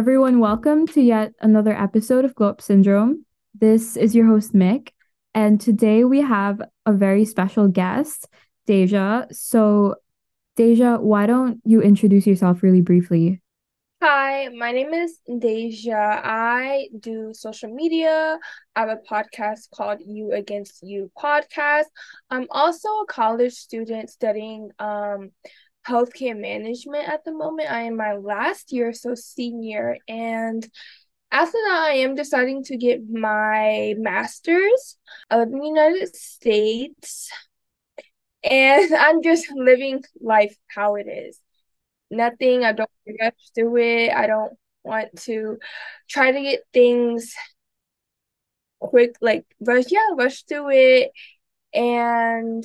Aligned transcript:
Everyone, 0.00 0.40
welcome 0.40 0.86
to 0.86 1.02
yet 1.02 1.34
another 1.42 1.78
episode 1.78 2.24
of 2.24 2.34
Glow 2.34 2.48
Up 2.48 2.62
Syndrome. 2.62 3.26
This 3.52 3.98
is 3.98 4.14
your 4.14 4.26
host, 4.26 4.54
Mick, 4.54 4.92
and 5.34 5.60
today 5.60 6.04
we 6.04 6.22
have 6.22 6.62
a 6.86 6.92
very 6.94 7.26
special 7.26 7.68
guest, 7.68 8.26
Dajah. 8.66 9.30
So, 9.30 9.96
Dajah, 10.56 11.02
why 11.02 11.26
don't 11.26 11.60
you 11.66 11.82
introduce 11.82 12.26
yourself 12.26 12.62
really 12.62 12.80
briefly? 12.80 13.42
Hi, 14.02 14.48
my 14.48 14.72
name 14.72 14.94
is 14.94 15.18
Dajah. 15.28 16.22
I 16.24 16.88
do 16.98 17.34
social 17.34 17.68
media. 17.68 18.38
I 18.74 18.80
have 18.80 18.88
a 18.88 19.02
podcast 19.06 19.68
called 19.74 19.98
You 20.06 20.32
Against 20.32 20.82
You 20.82 21.10
podcast. 21.22 21.84
I'm 22.30 22.46
also 22.50 22.88
a 22.88 23.06
college 23.06 23.52
student 23.52 24.08
studying 24.08 24.70
um 24.78 25.32
healthcare 25.90 26.38
management 26.38 27.08
at 27.08 27.24
the 27.24 27.32
moment. 27.32 27.70
I 27.70 27.82
am 27.82 27.96
my 27.96 28.14
last 28.14 28.72
year, 28.72 28.92
so 28.92 29.14
senior. 29.14 29.96
And 30.08 30.66
after 31.32 31.58
that, 31.68 31.86
I 31.90 31.94
am 31.96 32.14
deciding 32.14 32.64
to 32.64 32.76
get 32.76 33.00
my 33.08 33.94
master's. 33.98 34.96
In 35.30 35.50
the 35.50 35.66
United 35.66 36.14
States 36.14 37.30
and 38.42 38.94
I'm 38.98 39.22
just 39.22 39.50
living 39.54 40.02
life 40.20 40.56
how 40.68 40.96
it 40.96 41.06
is. 41.06 41.38
Nothing, 42.10 42.64
I 42.64 42.72
don't 42.72 42.90
rush 43.20 43.32
through 43.54 43.76
it. 43.78 44.10
I 44.10 44.26
don't 44.26 44.54
want 44.82 45.14
to 45.22 45.58
try 46.08 46.32
to 46.32 46.40
get 46.40 46.60
things 46.72 47.34
quick, 48.80 49.14
like 49.20 49.44
rush, 49.60 49.84
yeah, 49.90 50.14
rush 50.16 50.42
through 50.44 50.70
it. 50.70 51.12
And 51.72 52.64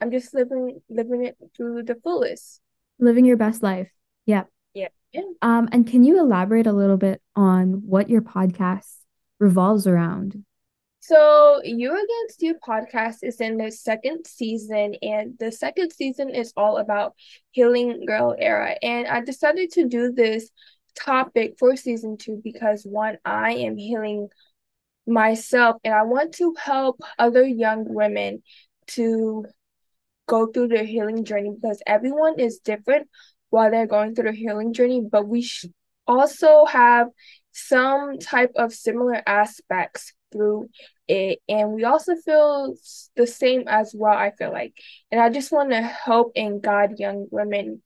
I'm 0.00 0.10
just 0.10 0.34
living 0.34 0.80
living 0.88 1.24
it 1.24 1.36
to 1.56 1.82
the 1.84 1.96
fullest. 2.02 2.60
Living 2.98 3.24
your 3.24 3.36
best 3.36 3.62
life. 3.62 3.90
Yeah. 4.26 4.44
Yeah. 4.74 4.88
Yeah. 5.12 5.22
Um, 5.42 5.68
and 5.72 5.86
can 5.86 6.04
you 6.04 6.18
elaborate 6.18 6.66
a 6.66 6.72
little 6.72 6.96
bit 6.96 7.22
on 7.34 7.86
what 7.86 8.10
your 8.10 8.22
podcast 8.22 8.96
revolves 9.38 9.86
around? 9.86 10.44
So, 11.00 11.62
You 11.64 11.92
Against 11.92 12.42
You 12.42 12.56
podcast 12.56 13.18
is 13.22 13.40
in 13.40 13.56
the 13.56 13.70
second 13.70 14.26
season, 14.26 14.94
and 15.00 15.38
the 15.38 15.50
second 15.50 15.92
season 15.92 16.28
is 16.28 16.52
all 16.54 16.76
about 16.76 17.14
healing 17.52 18.04
girl 18.04 18.36
era. 18.38 18.76
And 18.82 19.06
I 19.06 19.22
decided 19.22 19.72
to 19.72 19.88
do 19.88 20.12
this 20.12 20.50
topic 20.94 21.54
for 21.58 21.76
season 21.76 22.18
two 22.18 22.42
because 22.44 22.82
one, 22.82 23.16
I 23.24 23.52
am 23.52 23.78
healing 23.78 24.28
myself, 25.06 25.76
and 25.82 25.94
I 25.94 26.02
want 26.02 26.34
to 26.34 26.54
help 26.62 27.00
other 27.18 27.46
young 27.46 27.86
women 27.88 28.42
to 28.88 29.46
go 30.28 30.46
through 30.46 30.68
their 30.68 30.84
healing 30.84 31.24
journey 31.24 31.50
because 31.60 31.82
everyone 31.86 32.38
is 32.38 32.60
different 32.60 33.08
while 33.50 33.70
they're 33.70 33.86
going 33.86 34.14
through 34.14 34.24
their 34.24 34.32
healing 34.32 34.72
journey, 34.72 35.00
but 35.00 35.26
we 35.26 35.42
sh- 35.42 35.66
also 36.06 36.64
have 36.66 37.08
some 37.50 38.18
type 38.18 38.52
of 38.54 38.72
similar 38.72 39.20
aspects 39.26 40.12
through 40.30 40.68
it. 41.08 41.40
And 41.48 41.72
we 41.72 41.84
also 41.84 42.14
feel 42.16 42.74
the 43.16 43.26
same 43.26 43.64
as 43.66 43.94
well 43.96 44.16
i 44.16 44.30
feel 44.30 44.52
like. 44.52 44.74
And 45.10 45.20
i 45.20 45.30
just 45.30 45.50
want 45.50 45.70
to 45.70 45.80
help 45.80 46.32
and 46.36 46.62
guide 46.62 46.98
young 46.98 47.26
women 47.30 47.82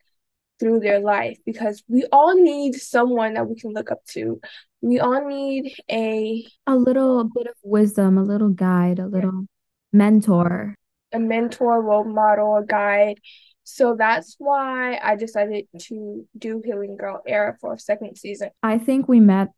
through 0.58 0.80
their 0.80 1.00
life 1.00 1.38
because 1.46 1.82
we 1.88 2.04
all 2.12 2.34
need 2.34 2.74
someone 2.74 3.34
that 3.34 3.48
we 3.48 3.56
can 3.56 3.72
look 3.72 3.90
up 3.90 4.04
to. 4.06 4.40
We 4.80 5.00
all 5.00 5.26
need 5.26 5.74
a 5.90 6.44
a 6.66 6.76
little 6.76 7.24
bit 7.24 7.46
of 7.46 7.54
wisdom 7.62 8.18
a 8.18 8.24
little 8.24 8.50
guide 8.50 8.98
a 8.98 9.06
little 9.06 9.46
mentor 9.92 10.74
a 11.12 11.18
mentor, 11.18 11.82
role 11.82 12.04
model, 12.04 12.56
a 12.56 12.64
guide. 12.64 13.20
So 13.64 13.94
that's 13.96 14.36
why 14.38 14.98
I 15.02 15.16
decided 15.16 15.66
to 15.82 16.26
do 16.36 16.62
Healing 16.64 16.96
Girl 16.96 17.22
Era 17.26 17.56
for 17.60 17.74
a 17.74 17.78
second 17.78 18.16
season. 18.16 18.50
I 18.62 18.78
think 18.78 19.08
we 19.08 19.20
met 19.20 19.48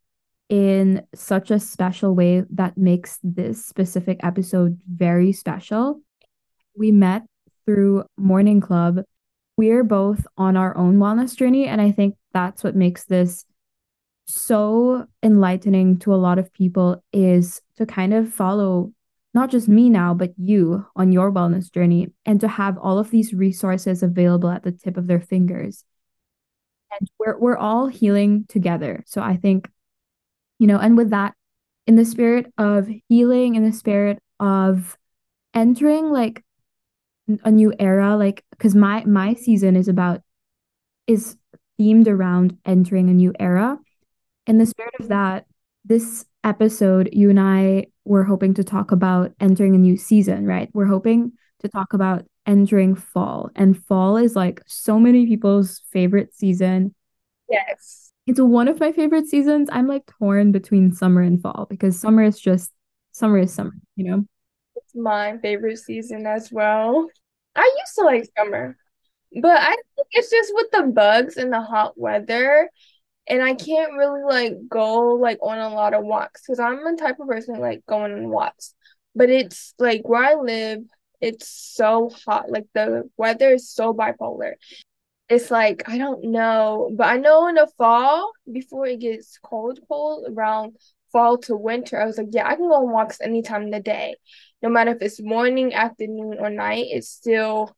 in 0.49 1.05
such 1.15 1.49
a 1.49 1.59
special 1.59 2.15
way 2.15 2.43
that 2.51 2.77
makes 2.77 3.17
this 3.23 3.65
specific 3.65 4.19
episode 4.23 4.79
very 4.87 5.31
special. 5.31 6.01
We 6.77 6.91
met 6.91 7.23
through 7.65 8.05
Morning 8.17 8.61
Club. 8.61 9.01
We're 9.57 9.83
both 9.83 10.27
on 10.37 10.55
our 10.55 10.77
own 10.77 10.97
wellness 10.97 11.35
journey, 11.35 11.65
and 11.65 11.81
I 11.81 11.91
think 11.91 12.15
that's 12.33 12.63
what 12.63 12.75
makes 12.75 13.05
this 13.05 13.45
so 14.27 15.07
enlightening 15.23 15.97
to 15.99 16.13
a 16.13 16.17
lot 16.17 16.39
of 16.39 16.51
people 16.51 17.03
is 17.13 17.61
to 17.77 17.85
kind 17.85 18.13
of 18.13 18.33
follow 18.33 18.91
not 19.35 19.51
just 19.51 19.67
me 19.67 19.89
now, 19.89 20.13
but 20.13 20.33
you 20.37 20.87
on 20.95 21.11
your 21.11 21.31
wellness 21.31 21.71
journey, 21.71 22.13
and 22.25 22.39
to 22.39 22.47
have 22.47 22.77
all 22.77 22.97
of 22.97 23.11
these 23.11 23.33
resources 23.33 24.01
available 24.01 24.49
at 24.49 24.63
the 24.63 24.71
tip 24.71 24.97
of 24.97 25.07
their 25.07 25.21
fingers. 25.21 25.83
And 26.97 27.09
we're, 27.19 27.37
we're 27.37 27.57
all 27.57 27.87
healing 27.87 28.45
together. 28.47 29.03
So 29.05 29.21
I 29.21 29.35
think, 29.35 29.69
you 30.57 30.67
know, 30.67 30.79
and 30.79 30.95
with 30.95 31.09
that, 31.09 31.33
in 31.85 31.95
the 31.95 32.05
spirit 32.05 32.51
of 32.57 32.89
healing, 33.09 33.55
in 33.55 33.63
the 33.63 33.73
spirit 33.73 34.19
of 34.39 34.97
entering 35.53 36.11
like 36.11 36.43
a 37.43 37.51
new 37.51 37.73
era, 37.77 38.15
like, 38.15 38.45
because 38.51 38.73
my 38.73 39.03
my 39.03 39.33
season 39.33 39.75
is 39.75 39.87
about 39.87 40.21
is 41.07 41.35
themed 41.79 42.07
around 42.07 42.57
entering 42.65 43.09
a 43.09 43.13
new 43.13 43.33
era. 43.39 43.77
In 44.47 44.57
the 44.57 44.65
spirit 44.65 44.93
of 44.99 45.09
that, 45.09 45.45
this 45.83 46.25
episode, 46.43 47.09
you 47.11 47.29
and 47.29 47.39
I 47.39 47.87
were 48.05 48.23
hoping 48.23 48.53
to 48.53 48.63
talk 48.63 48.91
about 48.91 49.31
entering 49.39 49.75
a 49.75 49.79
new 49.79 49.97
season, 49.97 50.45
right? 50.45 50.69
We're 50.73 50.85
hoping 50.85 51.33
to 51.59 51.67
talk 51.67 51.93
about 51.93 52.25
entering 52.45 52.95
fall. 52.95 53.49
And 53.55 53.83
fall 53.85 54.17
is 54.17 54.35
like 54.35 54.61
so 54.67 54.99
many 54.99 55.25
people's 55.25 55.81
favorite 55.91 56.33
season. 56.33 56.93
Yes. 57.49 58.11
It's 58.27 58.39
one 58.39 58.67
of 58.67 58.79
my 58.79 58.91
favorite 58.91 59.27
seasons. 59.27 59.69
I'm 59.71 59.87
like 59.87 60.05
torn 60.17 60.51
between 60.51 60.93
summer 60.93 61.21
and 61.21 61.41
fall 61.41 61.67
because 61.69 61.99
summer 61.99 62.23
is 62.23 62.39
just 62.39 62.71
summer 63.11 63.39
is 63.39 63.53
summer, 63.53 63.73
you 63.95 64.09
know? 64.09 64.25
It's 64.75 64.95
my 64.95 65.37
favorite 65.39 65.77
season 65.77 66.25
as 66.25 66.51
well. 66.51 67.07
I 67.55 67.75
used 67.79 67.95
to 67.95 68.01
like 68.03 68.29
summer, 68.37 68.77
but 69.41 69.57
I 69.57 69.75
think 69.95 70.07
it's 70.11 70.29
just 70.29 70.51
with 70.53 70.71
the 70.71 70.83
bugs 70.83 71.37
and 71.37 71.51
the 71.53 71.61
hot 71.61 71.97
weather 71.97 72.69
and 73.27 73.41
I 73.41 73.55
can't 73.55 73.93
really 73.93 74.23
like 74.23 74.53
go 74.69 75.15
like 75.15 75.39
on 75.41 75.57
a 75.57 75.73
lot 75.73 75.93
of 75.93 76.03
walks 76.03 76.41
because 76.41 76.59
I'm 76.59 76.83
the 76.83 76.97
type 77.01 77.19
of 77.19 77.27
person 77.27 77.59
like 77.59 77.85
going 77.85 78.13
on 78.13 78.29
walks. 78.29 78.73
But 79.15 79.29
it's 79.29 79.73
like 79.79 80.07
where 80.07 80.23
I 80.23 80.33
live, 80.35 80.83
it's 81.21 81.47
so 81.47 82.11
hot. 82.25 82.51
Like 82.51 82.65
the 82.73 83.09
weather 83.17 83.53
is 83.53 83.69
so 83.69 83.93
bipolar. 83.93 84.53
It's 85.27 85.49
like 85.49 85.89
I 85.89 85.97
don't 85.97 86.25
know, 86.25 86.91
but 86.95 87.07
I 87.07 87.17
know 87.17 87.47
in 87.47 87.55
the 87.55 87.67
fall 87.77 88.31
before 88.51 88.85
it 88.85 88.99
gets 88.99 89.39
cold, 89.43 89.79
cold 89.87 90.27
around 90.29 90.77
fall 91.11 91.37
to 91.39 91.55
winter, 91.55 91.99
I 91.99 92.05
was 92.05 92.17
like, 92.17 92.27
yeah, 92.31 92.47
I 92.47 92.55
can 92.55 92.67
go 92.67 92.75
on 92.75 92.91
walks 92.91 93.21
anytime 93.21 93.63
in 93.63 93.69
the 93.71 93.79
day, 93.79 94.17
no 94.61 94.69
matter 94.69 94.91
if 94.91 95.01
it's 95.01 95.21
morning, 95.21 95.73
afternoon, 95.73 96.35
or 96.39 96.49
night. 96.49 96.87
It's 96.89 97.09
still 97.09 97.75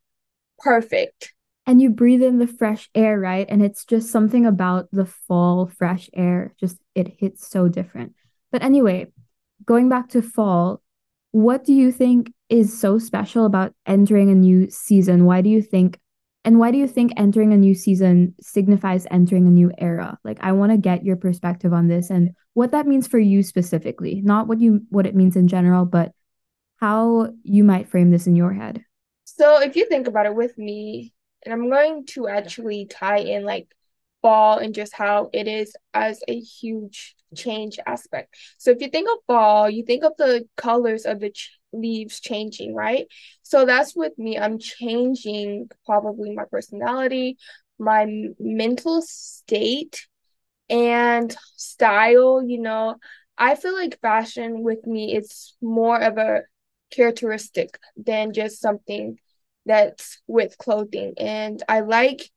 perfect 0.59 1.34
and 1.67 1.81
you 1.81 1.89
breathe 1.89 2.23
in 2.23 2.39
the 2.39 2.47
fresh 2.47 2.89
air, 2.95 3.19
right? 3.19 3.45
And 3.50 3.61
it's 3.61 3.83
just 3.83 4.09
something 4.09 4.45
about 4.45 4.88
the 4.94 5.05
fall 5.05 5.67
fresh 5.67 6.09
air, 6.13 6.55
just 6.57 6.78
it 6.95 7.16
hits 7.19 7.47
so 7.47 7.67
different. 7.67 8.13
But 8.53 8.63
anyway, 8.63 9.07
going 9.66 9.89
back 9.89 10.07
to 10.09 10.22
fall, 10.22 10.81
what 11.31 11.66
do 11.66 11.73
you 11.73 11.91
think 11.91 12.33
is 12.50 12.79
so 12.79 12.97
special 12.97 13.45
about 13.45 13.73
entering 13.85 14.29
a 14.31 14.35
new 14.35 14.69
season? 14.69 15.25
Why 15.25 15.41
do 15.41 15.50
you 15.50 15.61
think 15.61 16.00
and 16.45 16.59
why 16.59 16.72
do 16.72 16.78
you 16.78 16.88
think 16.88 17.11
entering 17.17 17.51
a 17.51 17.57
new 17.57 17.75
season 17.75 18.34
signifies 18.39 19.05
entering 19.11 19.47
a 19.47 19.51
new 19.51 19.69
era? 19.78 20.17
Like 20.23 20.38
I 20.39 20.53
want 20.53 20.72
to 20.72 20.78
get 20.78 21.03
your 21.03 21.17
perspective 21.17 21.73
on 21.73 21.89
this 21.89 22.09
and 22.09 22.31
what 22.53 22.72
that 22.72 22.88
means 22.88 23.05
for 23.05 23.20
you 23.20 23.43
specifically. 23.43 24.22
Not 24.23 24.47
what 24.47 24.61
you 24.61 24.84
what 24.90 25.05
it 25.05 25.16
means 25.16 25.35
in 25.35 25.49
general, 25.49 25.84
but 25.84 26.13
how 26.78 27.34
you 27.43 27.66
might 27.66 27.90
frame 27.90 28.11
this 28.11 28.28
in 28.28 28.37
your 28.37 28.53
head. 28.53 28.85
So 29.25 29.61
if 29.61 29.75
you 29.75 29.85
think 29.90 30.08
about 30.08 30.25
it 30.25 30.35
with 30.35 30.58
me, 30.58 31.13
and 31.43 31.53
I'm 31.53 31.69
going 31.69 32.05
to 32.07 32.28
actually 32.28 32.85
tie 32.85 33.19
in 33.19 33.43
like 33.43 33.67
fall 34.22 34.57
and 34.57 34.73
just 34.73 34.93
how 34.93 35.29
it 35.34 35.47
is 35.47 35.75
as 35.93 36.22
a 36.28 36.39
huge 36.39 37.16
change 37.35 37.79
aspect. 37.85 38.35
So 38.57 38.72
if 38.72 38.81
you 38.81 38.89
think 38.89 39.07
of 39.09 39.19
fall, 39.28 39.69
you 39.69 39.84
think 39.84 40.03
of 40.03 40.13
the 40.17 40.45
colors 40.57 41.05
of 41.05 41.19
the 41.19 41.29
ch- 41.29 41.57
leaves 41.72 42.19
changing, 42.19 42.73
right? 42.73 43.07
So 43.43 43.66
that's 43.66 43.95
with 43.95 44.17
me. 44.17 44.37
I'm 44.37 44.59
changing 44.59 45.69
probably 45.85 46.34
my 46.34 46.45
personality, 46.49 47.37
my 47.79 48.07
mental 48.39 49.01
state, 49.03 50.07
and 50.69 51.35
style. 51.55 52.43
You 52.45 52.59
know, 52.59 52.95
I 53.37 53.55
feel 53.55 53.73
like 53.73 53.99
fashion 54.01 54.63
with 54.63 54.85
me, 54.85 55.16
it's 55.16 55.55
more 55.61 55.99
of 56.01 56.17
a 56.17 56.41
characteristic 56.91 57.78
than 57.95 58.34
just 58.34 58.59
something 58.59 59.17
that's 59.67 60.22
with 60.28 60.58
clothing. 60.58 61.14
And 61.17 61.61
I 61.67 61.81
like 61.81 62.29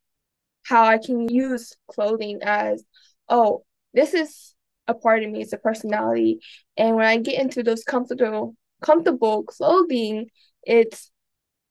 how 0.64 0.84
I 0.84 0.98
can 0.98 1.28
use 1.28 1.74
clothing 1.88 2.40
as, 2.42 2.84
oh, 3.28 3.64
this 3.94 4.14
is 4.14 4.54
a 4.86 4.94
part 4.94 5.22
of 5.22 5.30
me, 5.30 5.42
it's 5.42 5.52
a 5.52 5.58
personality. 5.58 6.40
And 6.76 6.96
when 6.96 7.06
I 7.06 7.18
get 7.18 7.40
into 7.40 7.62
those 7.62 7.84
comfortable 7.84 8.54
comfortable 8.82 9.44
clothing, 9.44 10.28
it's 10.62 11.10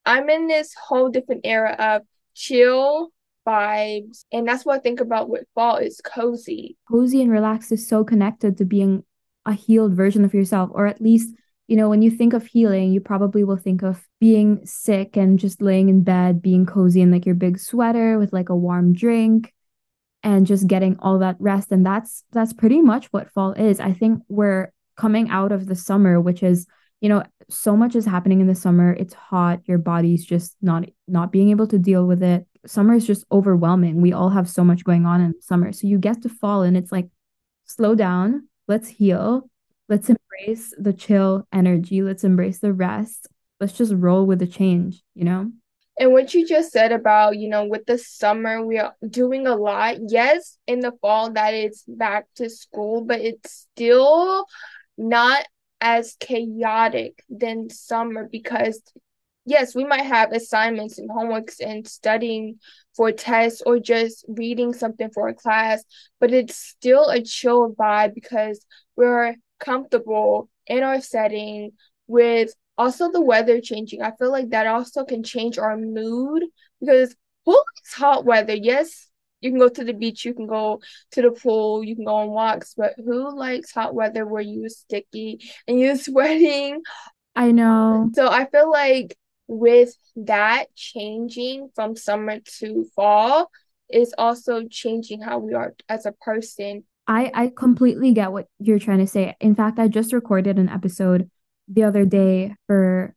I'm 0.05 0.29
in 0.29 0.47
this 0.47 0.73
whole 0.73 1.09
different 1.09 1.41
era 1.43 1.75
of 1.77 2.01
chill 2.33 3.11
vibes. 3.47 4.25
And 4.31 4.47
that's 4.47 4.65
what 4.65 4.77
I 4.77 4.79
think 4.79 5.01
about 5.01 5.29
with 5.29 5.45
fall 5.55 5.77
is 5.77 6.01
cozy. 6.03 6.77
Cozy 6.89 7.21
and 7.21 7.31
relaxed 7.31 7.71
is 7.71 7.87
so 7.87 8.03
connected 8.03 8.57
to 8.57 8.65
being 8.65 9.03
a 9.45 9.53
healed 9.53 9.93
version 9.93 10.23
of 10.23 10.33
yourself, 10.33 10.69
or 10.73 10.87
at 10.87 11.01
least, 11.01 11.33
you 11.69 11.75
know, 11.75 11.87
when 11.87 12.01
you 12.01 12.09
think 12.09 12.33
of 12.33 12.47
healing, 12.47 12.91
you 12.91 12.99
probably 12.99 13.43
will 13.43 13.55
think 13.55 13.83
of 13.83 14.03
being 14.19 14.65
sick 14.65 15.15
and 15.15 15.37
just 15.37 15.61
laying 15.61 15.87
in 15.87 16.01
bed, 16.01 16.41
being 16.41 16.65
cozy 16.65 16.99
in 16.99 17.11
like 17.11 17.27
your 17.27 17.35
big 17.35 17.59
sweater 17.59 18.17
with 18.17 18.33
like 18.33 18.49
a 18.49 18.55
warm 18.55 18.91
drink 18.91 19.53
and 20.23 20.47
just 20.47 20.65
getting 20.65 20.97
all 20.97 21.19
that 21.19 21.35
rest. 21.37 21.71
And 21.71 21.85
that's 21.85 22.23
that's 22.31 22.53
pretty 22.53 22.81
much 22.81 23.05
what 23.11 23.29
fall 23.29 23.51
is. 23.51 23.79
I 23.79 23.93
think 23.93 24.23
we're 24.29 24.73
coming 24.97 25.29
out 25.29 25.51
of 25.51 25.67
the 25.67 25.75
summer, 25.75 26.19
which 26.19 26.41
is 26.41 26.65
you 27.01 27.07
know 27.07 27.21
so 27.51 27.77
much 27.77 27.95
is 27.95 28.05
happening 28.07 28.41
in 28.41 28.47
the 28.47 28.55
summer. 28.55 28.93
It's 28.93 29.13
hot. 29.13 29.59
Your 29.65 29.77
body's 29.77 30.25
just 30.25 30.57
not 30.63 30.85
not 31.07 31.31
being 31.31 31.51
able 31.51 31.67
to 31.67 31.77
deal 31.77 32.07
with 32.07 32.23
it. 32.23 32.47
Summer 32.65 32.95
is 32.95 33.05
just 33.05 33.25
overwhelming. 33.31 34.01
We 34.01 34.11
all 34.11 34.29
have 34.29 34.49
so 34.49 34.63
much 34.63 34.83
going 34.83 35.05
on 35.05 35.21
in 35.21 35.39
summer. 35.39 35.71
So 35.71 35.85
you 35.85 35.99
get 35.99 36.23
to 36.23 36.29
fall 36.29 36.63
and 36.63 36.75
it's 36.75 36.91
like 36.91 37.09
slow 37.65 37.93
down. 37.93 38.47
Let's 38.67 38.87
heal 38.87 39.47
let's 39.89 40.09
embrace 40.09 40.73
the 40.77 40.93
chill 40.93 41.47
energy. 41.51 42.01
Let's 42.01 42.23
embrace 42.23 42.59
the 42.59 42.73
rest. 42.73 43.27
Let's 43.59 43.73
just 43.73 43.93
roll 43.93 44.25
with 44.25 44.39
the 44.39 44.47
change 44.47 45.03
you 45.15 45.25
know? 45.25 45.51
And 45.99 46.13
what 46.13 46.33
you 46.33 46.47
just 46.47 46.71
said 46.71 46.93
about 46.93 47.37
you 47.37 47.49
know 47.49 47.65
with 47.65 47.85
the 47.85 47.97
summer 47.97 48.65
we 48.65 48.77
are 48.77 48.95
doing 49.09 49.47
a 49.47 49.55
lot. 49.55 49.97
Yes 50.07 50.57
in 50.67 50.79
the 50.79 50.93
fall 51.01 51.31
that 51.31 51.53
it's 51.53 51.83
back 51.87 52.27
to 52.35 52.49
school 52.49 53.01
but 53.01 53.19
it's 53.19 53.67
still 53.73 54.45
not 54.97 55.45
as 55.81 56.15
chaotic 56.19 57.23
than 57.29 57.69
summer 57.69 58.27
because 58.31 58.81
yes, 59.45 59.73
we 59.73 59.83
might 59.83 60.03
have 60.05 60.31
assignments 60.31 60.99
and 60.99 61.09
homeworks 61.09 61.59
and 61.59 61.87
studying 61.87 62.59
for 62.95 63.11
tests 63.11 63.63
or 63.65 63.79
just 63.79 64.23
reading 64.27 64.73
something 64.73 65.09
for 65.09 65.27
a 65.27 65.33
class, 65.33 65.83
but 66.19 66.31
it's 66.31 66.55
still 66.55 67.09
a 67.09 67.21
chill 67.21 67.73
vibe 67.73 68.13
because 68.13 68.63
we're 68.95 69.35
comfortable 69.59 70.49
in 70.67 70.83
our 70.83 71.01
setting 71.01 71.71
with 72.07 72.53
also 72.77 73.11
the 73.11 73.21
weather 73.21 73.59
changing. 73.61 74.01
I 74.01 74.11
feel 74.17 74.31
like 74.31 74.49
that 74.49 74.67
also 74.67 75.03
can 75.05 75.23
change 75.23 75.57
our 75.57 75.77
mood 75.77 76.43
because 76.79 77.15
who 77.45 77.51
likes 77.51 77.93
hot 77.93 78.25
weather? 78.25 78.55
Yes, 78.55 79.07
you 79.41 79.51
can 79.51 79.59
go 79.59 79.69
to 79.69 79.83
the 79.83 79.93
beach, 79.93 80.25
you 80.25 80.33
can 80.33 80.47
go 80.47 80.81
to 81.11 81.21
the 81.21 81.31
pool, 81.31 81.83
you 81.83 81.95
can 81.95 82.05
go 82.05 82.15
on 82.15 82.29
walks, 82.29 82.73
but 82.75 82.93
who 82.97 83.35
likes 83.37 83.71
hot 83.71 83.93
weather 83.93 84.25
where 84.25 84.41
you're 84.41 84.69
sticky 84.69 85.39
and 85.67 85.79
you're 85.79 85.95
sweating? 85.97 86.81
I 87.35 87.51
know. 87.51 88.11
So 88.13 88.27
I 88.27 88.45
feel 88.49 88.69
like 88.69 89.17
with 89.47 89.95
that 90.15 90.73
changing 90.75 91.69
from 91.73 91.95
summer 91.95 92.39
to 92.59 92.85
fall 92.95 93.49
is 93.89 94.13
also 94.17 94.67
changing 94.67 95.21
how 95.21 95.39
we 95.39 95.53
are 95.53 95.73
as 95.87 96.05
a 96.05 96.11
person. 96.11 96.83
I 97.09 97.31
I 97.33 97.51
completely 97.53 98.13
get 98.13 98.31
what 98.31 98.47
you're 98.59 98.79
trying 98.79 98.99
to 98.99 99.07
say. 99.07 99.35
In 99.41 99.55
fact, 99.55 99.79
I 99.79 99.89
just 99.89 100.13
recorded 100.13 100.57
an 100.57 100.69
episode 100.69 101.29
the 101.67 101.83
other 101.83 102.05
day 102.05 102.55
for 102.67 103.15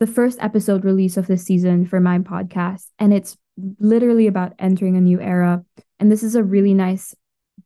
the 0.00 0.06
first 0.06 0.38
episode 0.42 0.84
release 0.84 1.16
of 1.16 1.26
this 1.26 1.44
season 1.44 1.86
for 1.86 2.00
my 2.00 2.18
podcast 2.18 2.88
and 2.98 3.14
it's 3.14 3.38
literally 3.80 4.26
about 4.26 4.52
entering 4.58 4.96
a 4.96 5.00
new 5.00 5.18
era. 5.20 5.64
And 5.98 6.12
this 6.12 6.22
is 6.22 6.34
a 6.34 6.42
really 6.42 6.74
nice 6.74 7.14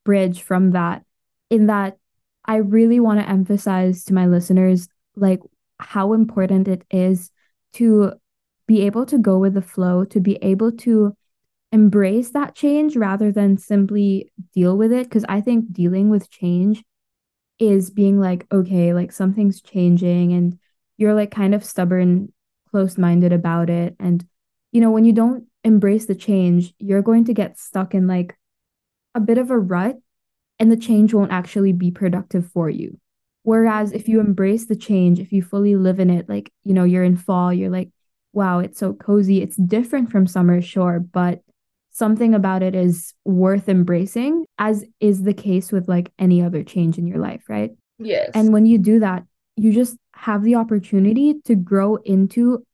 bridge 0.05 0.43
from 0.43 0.71
that, 0.71 1.03
in 1.49 1.67
that 1.67 1.97
I 2.45 2.57
really 2.57 3.01
want 3.01 3.19
to 3.19 3.29
emphasize 3.29 4.05
to 4.05 4.15
my 4.15 4.27
listeners 4.27 4.89
like 5.17 5.41
how 5.81 6.13
important 6.13 6.69
it 6.69 6.85
is 6.91 7.31
to 7.75 8.13
be 8.69 8.83
able 8.83 9.07
to 9.07 9.19
go 9.19 9.39
with 9.39 9.55
the 9.55 9.63
flow, 9.63 10.05
to 10.05 10.21
be 10.21 10.37
able 10.37 10.71
to 10.71 11.17
embrace 11.73 12.31
that 12.31 12.55
change 12.55 12.97
rather 12.97 13.31
than 13.31 13.57
simply 13.57 14.33
deal 14.55 14.77
with 14.77 14.93
it. 14.93 15.05
Because 15.05 15.25
I 15.29 15.41
think 15.41 15.73
dealing 15.73 16.11
with 16.11 16.31
change 16.31 16.85
is 17.59 17.91
being 17.91 18.19
like, 18.19 18.47
okay, 18.51 18.93
like 18.95 19.13
something's 19.13 19.61
changing 19.61 20.33
and 20.33 20.59
you're 20.97 21.15
like 21.15 21.31
kind 21.31 21.55
of 21.55 21.65
stubborn, 21.65 22.33
close 22.71 22.99
minded 22.99 23.33
about 23.33 23.71
it. 23.71 23.95
And, 24.01 24.27
you 24.73 24.81
know, 24.81 24.91
when 24.91 25.05
you 25.05 25.13
don't 25.13 25.45
embrace 25.63 26.07
the 26.07 26.15
change, 26.15 26.75
you're 26.79 27.03
going 27.03 27.25
to 27.27 27.35
get 27.35 27.59
stuck 27.59 27.95
in 27.95 28.07
like 28.07 28.37
a 29.15 29.21
bit 29.21 29.39
of 29.39 29.51
a 29.51 29.59
rut 29.59 29.99
and 30.59 30.71
the 30.71 30.77
change 30.77 31.15
won't 31.15 31.33
actually 31.33 31.73
be 31.73 31.91
productive 31.91 32.51
for 32.51 32.69
you. 32.69 32.99
Whereas 33.43 33.93
if 33.93 34.09
you 34.09 34.21
embrace 34.21 34.67
the 34.67 34.77
change, 34.77 35.19
if 35.19 35.33
you 35.33 35.43
fully 35.43 35.75
live 35.75 36.01
in 36.01 36.11
it, 36.11 36.29
like, 36.29 36.53
you 36.63 36.75
know, 36.75 36.85
you're 36.85 37.05
in 37.05 37.17
fall, 37.17 37.53
you're 37.53 37.71
like, 37.71 37.91
wow, 38.33 38.59
it's 38.59 38.79
so 38.79 38.93
cozy. 38.93 39.43
It's 39.43 39.57
different 39.57 40.11
from 40.11 40.27
summer, 40.27 40.61
sure, 40.61 41.01
but 41.01 41.41
something 41.91 42.35
about 42.35 42.63
it 42.63 42.75
is 42.75 43.15
worth 43.25 43.69
embracing, 43.69 44.47
as 44.59 44.85
is 45.01 45.23
the 45.23 45.35
case 45.35 45.73
with 45.73 45.89
like 45.89 46.13
any 46.19 46.43
other 46.43 46.63
change 46.63 46.99
in 46.99 47.07
your 47.07 47.19
life, 47.19 47.43
right? 47.49 47.71
Yes. 47.99 48.31
And 48.35 48.53
when 48.53 48.67
you 48.67 48.79
do 48.79 49.01
that, 49.01 49.25
you 49.57 49.73
just 49.73 49.97
have 50.15 50.43
the 50.43 50.55
opportunity 50.55 51.35
to 51.45 51.55
grow 51.55 51.97
into 51.97 52.65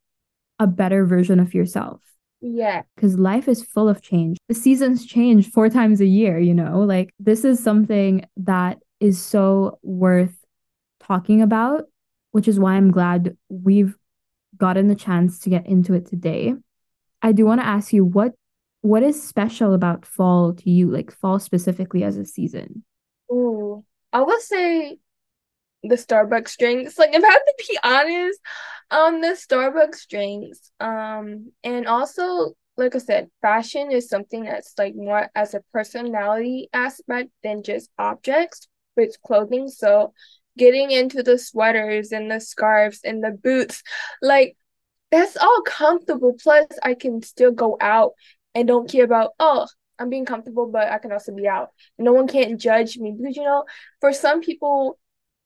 a 0.59 0.67
better 0.67 1.05
version 1.05 1.41
of 1.41 1.55
yourself. 1.55 2.01
Yeah. 2.41 2.83
Because 2.95 3.19
life 3.19 3.49
is 3.49 3.65
full 3.65 3.89
of 3.89 4.03
change. 4.03 4.39
The 4.49 4.55
seasons 4.55 5.05
change 5.07 5.51
four 5.51 5.69
times 5.69 6.01
a 6.01 6.07
year, 6.07 6.39
you 6.39 6.55
know? 6.55 6.81
Like, 6.81 7.13
this 7.19 7.45
is 7.45 7.63
something 7.63 8.25
that 8.37 8.79
is 9.01 9.21
so 9.21 9.79
worth 9.83 10.37
talking 11.01 11.43
about, 11.43 11.85
which 12.33 12.47
is 12.47 12.61
why 12.61 12.75
I'm 12.75 12.91
glad 12.91 13.37
we've 13.49 13.97
gotten 14.57 14.89
the 14.89 14.95
chance 14.95 15.39
to 15.41 15.51
get 15.51 15.67
into 15.67 15.95
it 15.95 16.07
today. 16.07 16.55
I 17.23 17.33
do 17.33 17.47
want 17.47 17.61
to 17.61 17.67
ask 17.67 17.93
you 17.93 18.05
what 18.05 18.35
what 18.87 19.03
is 19.03 19.21
special 19.21 19.75
about 19.75 20.07
fall 20.07 20.55
to 20.55 20.71
you, 20.71 20.91
like 20.91 21.11
fall 21.11 21.39
specifically 21.39 22.05
as 22.05 22.17
a 22.17 22.25
season? 22.25 22.85
Ooh, 23.31 23.85
I 24.13 24.23
would 24.23 24.41
say 24.41 24.99
the 25.83 25.97
Starbucks 25.97 26.57
drinks. 26.57 26.99
Like 26.99 27.15
if 27.15 27.23
I 27.23 27.27
have 27.27 27.45
to 27.45 27.55
be 27.69 27.79
honest, 27.83 28.41
um 28.91 29.21
the 29.21 29.37
Starbucks 29.37 30.09
drinks. 30.09 30.71
Um 30.81 31.53
and 31.65 31.87
also 31.87 32.55
like 32.77 32.95
I 32.95 32.99
said, 32.99 33.31
fashion 33.43 33.91
is 33.91 34.09
something 34.09 34.45
that's 34.45 34.75
like 34.79 34.95
more 34.95 35.29
as 35.35 35.55
a 35.55 35.65
personality 35.73 36.69
aspect 36.73 37.31
than 37.43 37.63
just 37.63 37.91
objects 37.99 38.69
with 38.97 39.17
clothing. 39.27 39.69
So 39.69 40.13
getting 40.59 40.91
into 40.91 41.23
the 41.23 41.39
sweaters 41.39 42.13
and 42.13 42.31
the 42.31 42.41
scarves 42.41 43.01
and 43.03 43.25
the 43.25 43.31
boots, 43.31 43.83
like 44.23 44.57
that's 45.11 45.37
all 45.37 45.63
comfortable. 45.63 46.35
Plus 46.41 46.67
I 46.83 46.95
can 46.95 47.23
still 47.23 47.53
go 47.53 47.77
out 47.81 48.13
and 48.57 48.67
don't 48.67 48.91
care 48.91 49.05
about, 49.05 49.33
oh, 49.39 49.67
I'm 49.99 50.11
being 50.11 50.25
comfortable, 50.25 50.67
but 50.67 50.89
I 50.91 50.99
can 50.99 51.13
also 51.13 51.35
be 51.35 51.47
out. 51.47 51.69
No 51.99 52.13
one 52.13 52.27
can't 52.27 52.61
judge 52.61 52.97
me 52.99 53.13
because 53.17 53.37
you 53.37 53.45
know, 53.45 53.65
for 54.01 54.13
some 54.13 54.41
people 54.41 54.99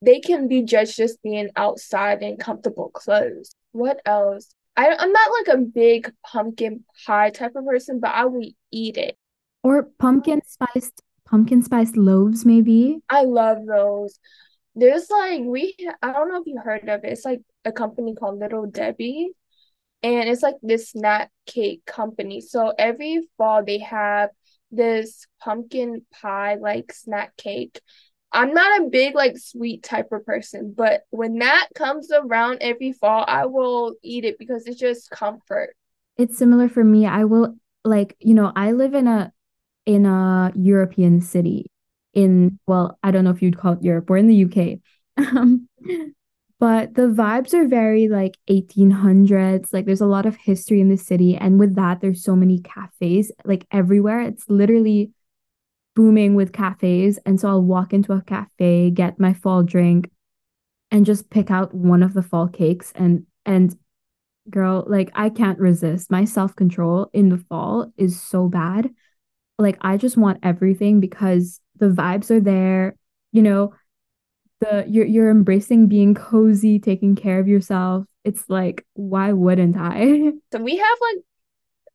they 0.03 0.21
can 0.21 0.49
be 0.49 0.63
judged 0.63 0.97
just 0.97 1.23
being 1.23 1.51
outside 1.57 2.23
in 2.23 2.39
comfortable 2.39 2.89
clothes. 2.89 3.55
What 3.73 4.01
else? 4.07 4.55
I, 4.77 4.95
I'm 4.97 5.13
not 5.13 5.31
like 5.39 5.59
a 5.59 5.59
big 5.59 6.11
pumpkin 6.25 6.85
pie 7.05 7.31
type 7.31 7.53
of 7.55 7.67
person, 7.67 8.01
but 8.01 8.15
I 8.15 8.25
will 8.25 8.49
eat 8.71 8.97
it. 8.97 9.17
Or 9.63 9.83
pumpkin 9.99 10.41
spiced 10.47 11.03
pumpkin 11.27 11.63
spiced 11.63 11.97
loaves, 11.97 12.47
maybe. 12.47 13.01
I 13.11 13.25
love 13.25 13.67
those. 13.67 14.19
There's 14.75 15.11
like 15.11 15.43
we 15.43 15.77
I 16.03 16.13
don't 16.13 16.29
know 16.29 16.41
if 16.41 16.47
you 16.47 16.61
heard 16.65 16.89
of 16.89 17.05
it. 17.05 17.13
It's 17.13 17.25
like 17.25 17.43
a 17.65 17.73
company 17.73 18.15
called 18.15 18.39
Little 18.39 18.67
Debbie. 18.67 19.33
And 20.03 20.29
it's 20.29 20.43
like 20.43 20.57
this 20.63 20.91
snack 20.91 21.31
cake 21.47 21.85
company. 21.87 22.41
So 22.41 22.73
every 22.79 23.29
fall 23.37 23.65
they 23.65 23.79
have 23.79 24.31
this 24.71 25.27
pumpkin 25.43 26.07
pie 26.13 26.55
like 26.55 26.93
snack 26.93 27.37
cake 27.37 27.81
I'm 28.33 28.55
not 28.55 28.81
a 28.81 28.85
big 28.85 29.15
like 29.15 29.37
sweet 29.39 29.83
type 29.83 30.13
of 30.13 30.25
person, 30.25 30.73
but 30.77 31.03
when 31.11 31.39
that 31.39 31.69
comes 31.75 32.11
around 32.13 32.59
every 32.61 32.93
fall, 32.93 33.25
I 33.27 33.47
will 33.47 33.95
eat 34.03 34.25
it 34.25 34.39
because 34.39 34.67
it's 34.67 34.79
just 34.79 35.11
comfort. 35.11 35.75
It's 36.17 36.39
similar 36.39 36.69
for 36.69 36.85
me. 36.85 37.07
I 37.07 37.25
will 37.25 37.57
like, 37.85 38.17
you 38.21 38.35
know, 38.35 38.53
I 38.55 38.73
live 38.73 38.95
in 38.95 39.09
a 39.09 39.33
in 39.85 40.07
a 40.07 40.53
European 40.55 41.21
city 41.21 41.67
in 42.15 42.59
well, 42.67 42.99
I 43.03 43.11
don't 43.11 43.25
know 43.25 43.31
if 43.31 43.43
you'd 43.43 43.59
call 43.59 43.73
it 43.73 43.83
Europe. 43.83 44.09
We're 44.09 44.19
in 44.19 44.29
the 44.29 44.45
UK. 44.45 44.79
Um, 45.37 45.69
but 46.61 46.95
the 46.95 47.09
vibes 47.09 47.55
are 47.55 47.67
very 47.67 48.07
like 48.07 48.37
1800s. 48.49 49.73
Like 49.73 49.87
there's 49.87 50.03
a 50.03 50.07
lot 50.07 50.27
of 50.27 50.37
history 50.37 50.81
in 50.81 50.91
the 50.91 50.99
city 50.99 51.35
and 51.35 51.59
with 51.59 51.75
that 51.77 52.01
there's 52.01 52.23
so 52.23 52.37
many 52.37 52.61
cafes 52.61 53.33
like 53.47 53.67
everywhere. 53.73 54.21
It's 54.21 54.45
literally 54.49 55.11
booming 55.97 56.35
with 56.35 56.53
cafes. 56.53 57.19
And 57.25 57.41
so 57.41 57.49
I'll 57.49 57.63
walk 57.63 57.95
into 57.95 58.13
a 58.13 58.23
cafe, 58.23 58.91
get 58.91 59.19
my 59.19 59.33
fall 59.33 59.63
drink, 59.63 60.11
and 60.91 61.07
just 61.07 61.31
pick 61.31 61.51
out 61.51 61.75
one 61.75 62.03
of 62.03 62.13
the 62.13 62.23
fall 62.23 62.47
cakes. 62.47 62.93
And 62.95 63.27
and 63.47 63.75
girl, 64.51 64.85
like 64.87 65.11
I 65.15 65.31
can't 65.31 65.59
resist. 65.59 66.11
My 66.11 66.27
self-control 66.27 67.11
in 67.15 67.31
the 67.31 67.39
fall 67.49 67.91
is 67.97 68.21
so 68.21 68.49
bad. 68.49 68.91
Like 69.59 69.79
I 69.81 69.97
just 69.97 70.19
want 70.19 70.41
everything 70.43 71.01
because 71.01 71.59
the 71.77 71.89
vibes 71.89 72.31
are 72.31 72.41
there, 72.41 72.97
you 73.33 73.41
know, 73.41 73.73
the 74.61 74.85
you're 74.89 75.07
you're 75.07 75.31
embracing 75.31 75.89
being 75.89 76.15
cozy, 76.15 76.79
taking 76.79 77.17
care 77.17 77.41
of 77.41 77.49
yourself. 77.49 78.07
It's 78.25 78.45
like, 78.49 78.87
why 78.95 79.33
wouldn't 79.33 79.77
I? 79.77 80.33
So 80.53 80.61
we 80.61 80.77
have 80.77 80.99
like 81.01 81.25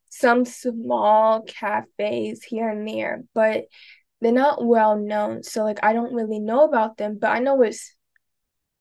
some 0.09 0.45
small 0.45 1.43
cafes 1.43 2.43
here 2.43 2.69
and 2.69 2.87
there, 2.87 3.23
but 3.33 3.65
they're 4.21 4.31
not 4.31 4.65
well 4.65 4.97
known. 4.97 5.43
So 5.43 5.63
like 5.63 5.79
I 5.83 5.93
don't 5.93 6.13
really 6.13 6.39
know 6.39 6.63
about 6.63 6.97
them, 6.97 7.17
but 7.19 7.31
I 7.31 7.39
know 7.39 7.61
it's 7.61 7.95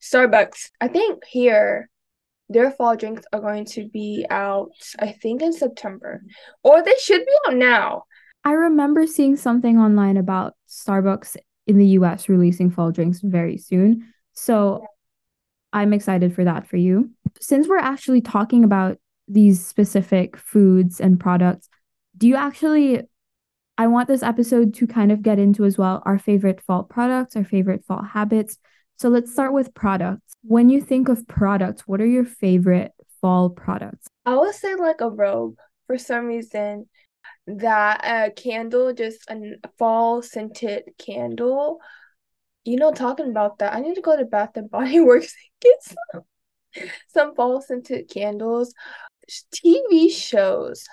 Starbucks. 0.01 0.71
I 0.81 0.89
think 0.89 1.25
here 1.25 1.89
their 2.49 2.71
fall 2.71 2.97
drinks 2.97 3.25
are 3.33 3.41
going 3.41 3.65
to 3.65 3.89
be 3.89 4.27
out 4.31 4.73
I 4.99 5.13
think 5.13 5.43
in 5.43 5.53
September. 5.53 6.23
Or 6.63 6.83
they 6.83 6.95
should 7.01 7.25
be 7.25 7.33
out 7.47 7.57
now. 7.57 8.05
I 8.45 8.53
remember 8.53 9.07
seeing 9.07 9.37
something 9.37 9.79
online 9.79 10.17
about 10.17 10.55
Starbucks 10.69 11.37
in 11.67 11.79
the 11.79 11.87
US 11.89 12.29
releasing 12.29 12.71
fall 12.71 12.93
drinks 12.93 13.21
very 13.21 13.57
soon. 13.57 14.13
So 14.33 14.87
I'm 15.73 15.93
excited 15.93 16.35
for 16.35 16.45
that 16.45 16.67
for 16.67 16.77
you. 16.77 17.11
Since 17.41 17.69
we're 17.69 17.79
actually 17.79 18.21
talking 18.21 18.65
about 18.65 18.99
these 19.27 19.65
specific 19.65 20.37
foods 20.37 21.01
and 21.01 21.19
products, 21.19 21.69
do 22.17 22.29
you 22.29 22.37
actually 22.37 23.03
I 23.77 23.89
want 23.89 24.07
this 24.07 24.23
episode 24.23 24.73
to 24.75 24.87
kind 24.87 25.11
of 25.11 25.23
get 25.23 25.41
into 25.41 25.65
as 25.65 25.77
well 25.77 26.01
our 26.07 26.19
favorite 26.19 26.61
fall 26.61 26.85
products, 26.85 27.35
our 27.35 27.45
favorite 27.45 27.85
fall 27.85 28.03
habits. 28.03 28.59
So 28.99 29.09
let's 29.09 29.33
start 29.33 29.53
with 29.53 29.75
products. 29.75 30.35
When 30.43 30.69
you 30.69 30.81
think 30.81 31.09
of 31.09 31.27
products, 31.27 31.83
what 31.87 32.01
are 32.01 32.07
your 32.07 32.25
favorite 32.25 32.93
fall 33.21 33.51
products? 33.51 34.07
I 34.25 34.37
would 34.37 34.55
say 34.55 34.77
like 34.77 35.01
a 35.01 35.11
robe 35.11 35.57
for 35.89 35.99
some 35.99 36.27
reason. 36.27 36.87
That 37.47 38.01
a 38.05 38.31
candle, 38.31 38.93
just 38.95 39.29
a 39.31 39.59
fall 39.79 40.23
scented 40.23 40.85
candle. 40.99 41.81
You 42.65 42.77
know, 42.77 42.93
talking 42.93 43.31
about 43.31 43.59
that, 43.59 43.75
I 43.75 43.81
need 43.81 43.95
to 43.97 44.01
go 44.01 44.17
to 44.17 44.25
Bath 44.25 44.57
and 44.57 44.71
Body 44.71 45.01
Works 45.03 45.35
and 45.35 45.51
get 45.61 45.83
some 45.83 46.25
some 47.09 47.35
fall 47.35 47.61
scented 47.61 48.09
candles. 48.11 48.75
TV 49.53 50.11
shows 50.11 50.87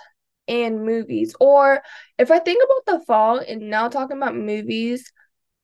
and 0.48 0.86
movies. 0.86 1.36
Or 1.40 1.82
if 2.18 2.32
I 2.32 2.40
think 2.40 2.64
about 2.64 3.00
the 3.00 3.06
fall 3.06 3.40
and 3.40 3.70
now 3.70 3.90
talking 3.90 4.18
about 4.18 4.36
movies, 4.36 5.12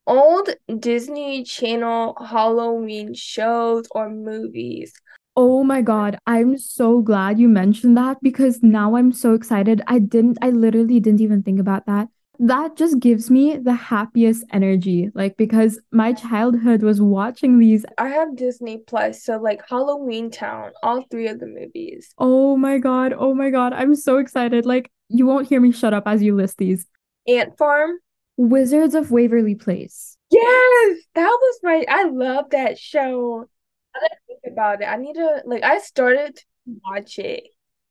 old 0.07 0.49
Disney 0.79 1.43
Channel 1.43 2.15
Halloween 2.25 3.13
shows 3.13 3.87
or 3.91 4.09
movies. 4.09 4.93
Oh 5.39 5.63
my 5.63 5.83
God. 5.83 6.17
I'm 6.25 6.57
so 6.57 7.01
glad 7.01 7.39
you 7.39 7.47
mentioned 7.47 7.95
that 7.95 8.17
because 8.23 8.63
now 8.63 8.95
I'm 8.95 9.11
so 9.11 9.35
excited. 9.35 9.83
I 9.85 9.99
didn't, 9.99 10.39
I 10.41 10.49
literally 10.49 10.99
didn't 10.99 11.21
even 11.21 11.43
think 11.43 11.59
about 11.59 11.85
that. 11.85 12.07
That 12.39 12.75
just 12.75 12.99
gives 12.99 13.29
me 13.29 13.57
the 13.57 13.73
happiest 13.73 14.45
energy 14.51 15.09
like 15.15 15.37
because 15.37 15.79
my 15.91 16.13
childhood 16.13 16.81
was 16.83 17.01
watching 17.01 17.57
these. 17.57 17.83
I 17.97 18.09
have 18.09 18.35
disney 18.35 18.77
plus 18.85 19.23
so 19.23 19.37
like 19.37 19.67
halloween 19.67 20.29
town 20.29 20.71
all 20.83 21.03
three 21.09 21.27
of 21.27 21.39
the 21.39 21.47
movies. 21.47 22.13
Oh 22.19 22.55
my 22.55 22.77
god 22.77 23.13
oh 23.17 23.33
my 23.33 23.49
god 23.49 23.73
i'm 23.73 23.95
so 23.95 24.17
excited. 24.17 24.67
Like 24.67 24.91
you 25.09 25.25
won't 25.25 25.47
hear 25.47 25.59
me 25.59 25.71
shut 25.71 25.95
up 25.95 26.03
as 26.05 26.21
you 26.21 26.35
list 26.35 26.59
these. 26.59 26.85
Ant 27.27 27.57
farm? 27.57 27.97
Wizards 28.37 28.93
of 28.93 29.09
waverly 29.09 29.55
place. 29.55 30.15
Yes! 30.29 30.97
That 31.15 31.37
was 31.41 31.59
my 31.63 31.85
i 31.89 32.03
love 32.03 32.51
that 32.51 32.77
show. 32.77 33.49
i 33.95 33.99
didn't 33.99 34.19
think 34.26 34.26
about 34.47 34.81
it 34.81 34.85
i 34.85 34.95
need 34.95 35.13
to 35.13 35.41
like 35.45 35.63
i 35.63 35.79
started 35.79 36.35
to 36.35 36.43
watch 36.85 37.19
it 37.19 37.43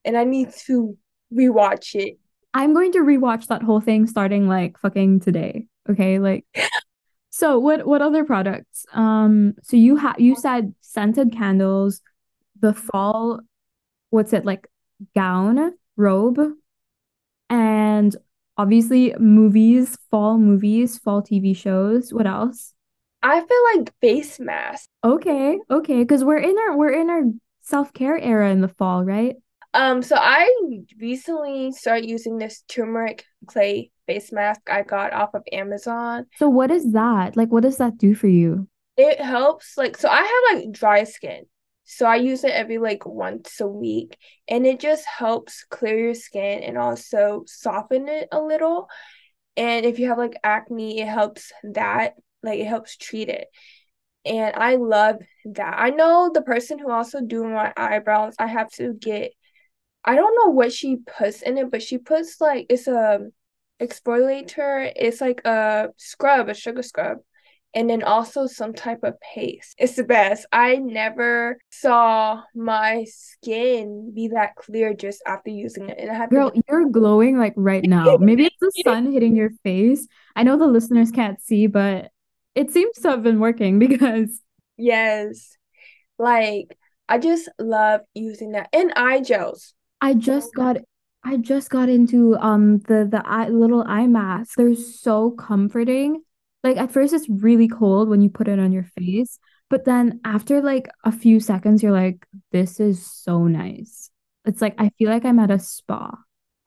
and 0.04 0.16
i 0.16 0.24
need 0.24 0.50
to 0.52 0.96
rewatch 1.32 1.94
it 1.94 2.18
I'm 2.56 2.72
going 2.72 2.92
to 2.92 3.00
rewatch 3.00 3.48
that 3.48 3.62
whole 3.62 3.82
thing 3.82 4.06
starting 4.06 4.48
like 4.48 4.78
fucking 4.78 5.20
today. 5.20 5.66
Okay, 5.90 6.18
like 6.18 6.46
so 7.30 7.58
what 7.58 7.86
what 7.86 8.00
other 8.00 8.24
products? 8.24 8.86
Um 8.94 9.54
so 9.62 9.76
you 9.76 9.96
have 9.96 10.18
you 10.18 10.34
said 10.36 10.74
scented 10.80 11.32
candles, 11.32 12.00
the 12.58 12.72
fall 12.72 13.40
what's 14.08 14.32
it 14.32 14.46
like 14.46 14.66
gown, 15.14 15.74
robe, 15.96 16.40
and 17.50 18.16
obviously 18.56 19.14
movies, 19.18 19.98
fall 20.10 20.38
movies, 20.38 20.96
fall 20.96 21.20
TV 21.22 21.54
shows. 21.54 22.10
What 22.14 22.26
else? 22.26 22.72
I 23.26 23.40
feel 23.40 23.82
like 23.82 23.92
face 24.00 24.38
mask. 24.38 24.88
Okay, 25.02 25.58
okay, 25.68 25.98
because 25.98 26.22
we're 26.22 26.38
in 26.38 26.56
our 26.56 26.76
we're 26.76 26.92
in 26.92 27.10
our 27.10 27.22
self-care 27.62 28.16
era 28.16 28.52
in 28.52 28.60
the 28.60 28.68
fall, 28.68 29.04
right? 29.04 29.34
Um, 29.74 30.00
so 30.00 30.14
I 30.16 30.48
recently 31.00 31.72
started 31.72 32.08
using 32.08 32.38
this 32.38 32.62
turmeric 32.68 33.24
clay 33.46 33.90
face 34.06 34.30
mask 34.30 34.60
I 34.70 34.82
got 34.82 35.12
off 35.12 35.34
of 35.34 35.42
Amazon. 35.50 36.26
So 36.36 36.48
what 36.48 36.70
is 36.70 36.92
that? 36.92 37.36
Like 37.36 37.50
what 37.50 37.64
does 37.64 37.78
that 37.78 37.98
do 37.98 38.14
for 38.14 38.28
you? 38.28 38.68
It 38.96 39.20
helps 39.20 39.76
like 39.76 39.96
so 39.96 40.08
I 40.08 40.22
have 40.22 40.60
like 40.60 40.70
dry 40.70 41.02
skin. 41.02 41.46
So 41.82 42.06
I 42.06 42.16
use 42.16 42.44
it 42.44 42.52
every 42.52 42.78
like 42.78 43.06
once 43.06 43.60
a 43.60 43.66
week 43.66 44.16
and 44.46 44.64
it 44.64 44.78
just 44.78 45.04
helps 45.04 45.64
clear 45.68 45.98
your 45.98 46.14
skin 46.14 46.62
and 46.62 46.78
also 46.78 47.42
soften 47.48 48.08
it 48.08 48.28
a 48.30 48.40
little. 48.40 48.88
And 49.56 49.84
if 49.84 49.98
you 49.98 50.10
have 50.10 50.18
like 50.18 50.36
acne, 50.44 51.00
it 51.00 51.08
helps 51.08 51.52
that 51.64 52.14
like 52.42 52.58
it 52.60 52.66
helps 52.66 52.96
treat 52.96 53.28
it. 53.28 53.48
And 54.24 54.54
I 54.56 54.76
love 54.76 55.16
that. 55.46 55.74
I 55.78 55.90
know 55.90 56.30
the 56.32 56.42
person 56.42 56.78
who 56.78 56.90
also 56.90 57.20
do 57.20 57.44
my 57.44 57.72
eyebrows, 57.76 58.34
I 58.38 58.46
have 58.46 58.70
to 58.72 58.94
get 58.94 59.32
I 60.04 60.14
don't 60.14 60.36
know 60.36 60.52
what 60.52 60.72
she 60.72 60.96
puts 60.96 61.42
in 61.42 61.58
it, 61.58 61.70
but 61.70 61.82
she 61.82 61.98
puts 61.98 62.40
like 62.40 62.66
it's 62.70 62.86
a 62.86 63.20
exfoliator. 63.80 64.92
It's 64.94 65.20
like 65.20 65.44
a 65.44 65.88
scrub, 65.96 66.48
a 66.48 66.54
sugar 66.54 66.82
scrub, 66.82 67.18
and 67.74 67.90
then 67.90 68.02
also 68.04 68.46
some 68.46 68.72
type 68.72 69.00
of 69.02 69.20
paste. 69.20 69.74
It's 69.78 69.96
the 69.96 70.04
best. 70.04 70.46
I 70.52 70.76
never 70.76 71.58
saw 71.70 72.42
my 72.54 73.04
skin 73.08 74.12
be 74.14 74.28
that 74.28 74.54
clear 74.54 74.94
just 74.94 75.22
after 75.26 75.50
using 75.50 75.88
it. 75.88 75.98
And 75.98 76.10
I 76.10 76.14
have 76.14 76.30
Girl, 76.30 76.52
to- 76.52 76.62
you're 76.68 76.88
glowing 76.88 77.38
like 77.38 77.54
right 77.56 77.84
now. 77.84 78.16
Maybe 78.20 78.46
it's 78.46 78.56
the 78.60 78.72
sun 78.84 79.12
hitting 79.12 79.36
your 79.36 79.50
face. 79.64 80.06
I 80.34 80.44
know 80.44 80.56
the 80.56 80.66
listeners 80.66 81.10
can't 81.10 81.40
see, 81.40 81.66
but 81.66 82.10
it 82.56 82.72
seems 82.72 82.96
to 82.96 83.10
have 83.10 83.22
been 83.22 83.38
working 83.38 83.78
because 83.86 84.42
yes, 84.76 85.56
like 86.18 86.76
I 87.08 87.18
just 87.18 87.48
love 87.60 88.00
using 88.14 88.52
that 88.52 88.68
and 88.72 88.92
eye 88.96 89.20
gels. 89.20 89.74
I 90.00 90.14
just 90.14 90.54
got 90.54 90.78
I 91.22 91.36
just 91.36 91.70
got 91.70 91.88
into 91.88 92.36
um 92.38 92.78
the 92.80 93.06
the 93.08 93.22
eye, 93.24 93.48
little 93.48 93.84
eye 93.86 94.06
mask. 94.06 94.56
They're 94.56 94.74
so 94.74 95.30
comforting. 95.30 96.22
Like 96.64 96.78
at 96.78 96.90
first 96.90 97.12
it's 97.12 97.28
really 97.28 97.68
cold 97.68 98.08
when 98.08 98.20
you 98.22 98.30
put 98.30 98.48
it 98.48 98.58
on 98.58 98.72
your 98.72 98.82
face, 98.82 99.38
but 99.70 99.84
then 99.84 100.20
after 100.24 100.60
like 100.60 100.88
a 101.04 101.12
few 101.12 101.38
seconds 101.38 101.82
you're 101.82 101.92
like 101.92 102.26
this 102.50 102.80
is 102.80 103.06
so 103.06 103.46
nice. 103.46 104.10
It's 104.44 104.62
like 104.62 104.74
I 104.78 104.90
feel 104.98 105.10
like 105.10 105.24
I'm 105.24 105.38
at 105.38 105.50
a 105.50 105.58
spa. 105.58 106.16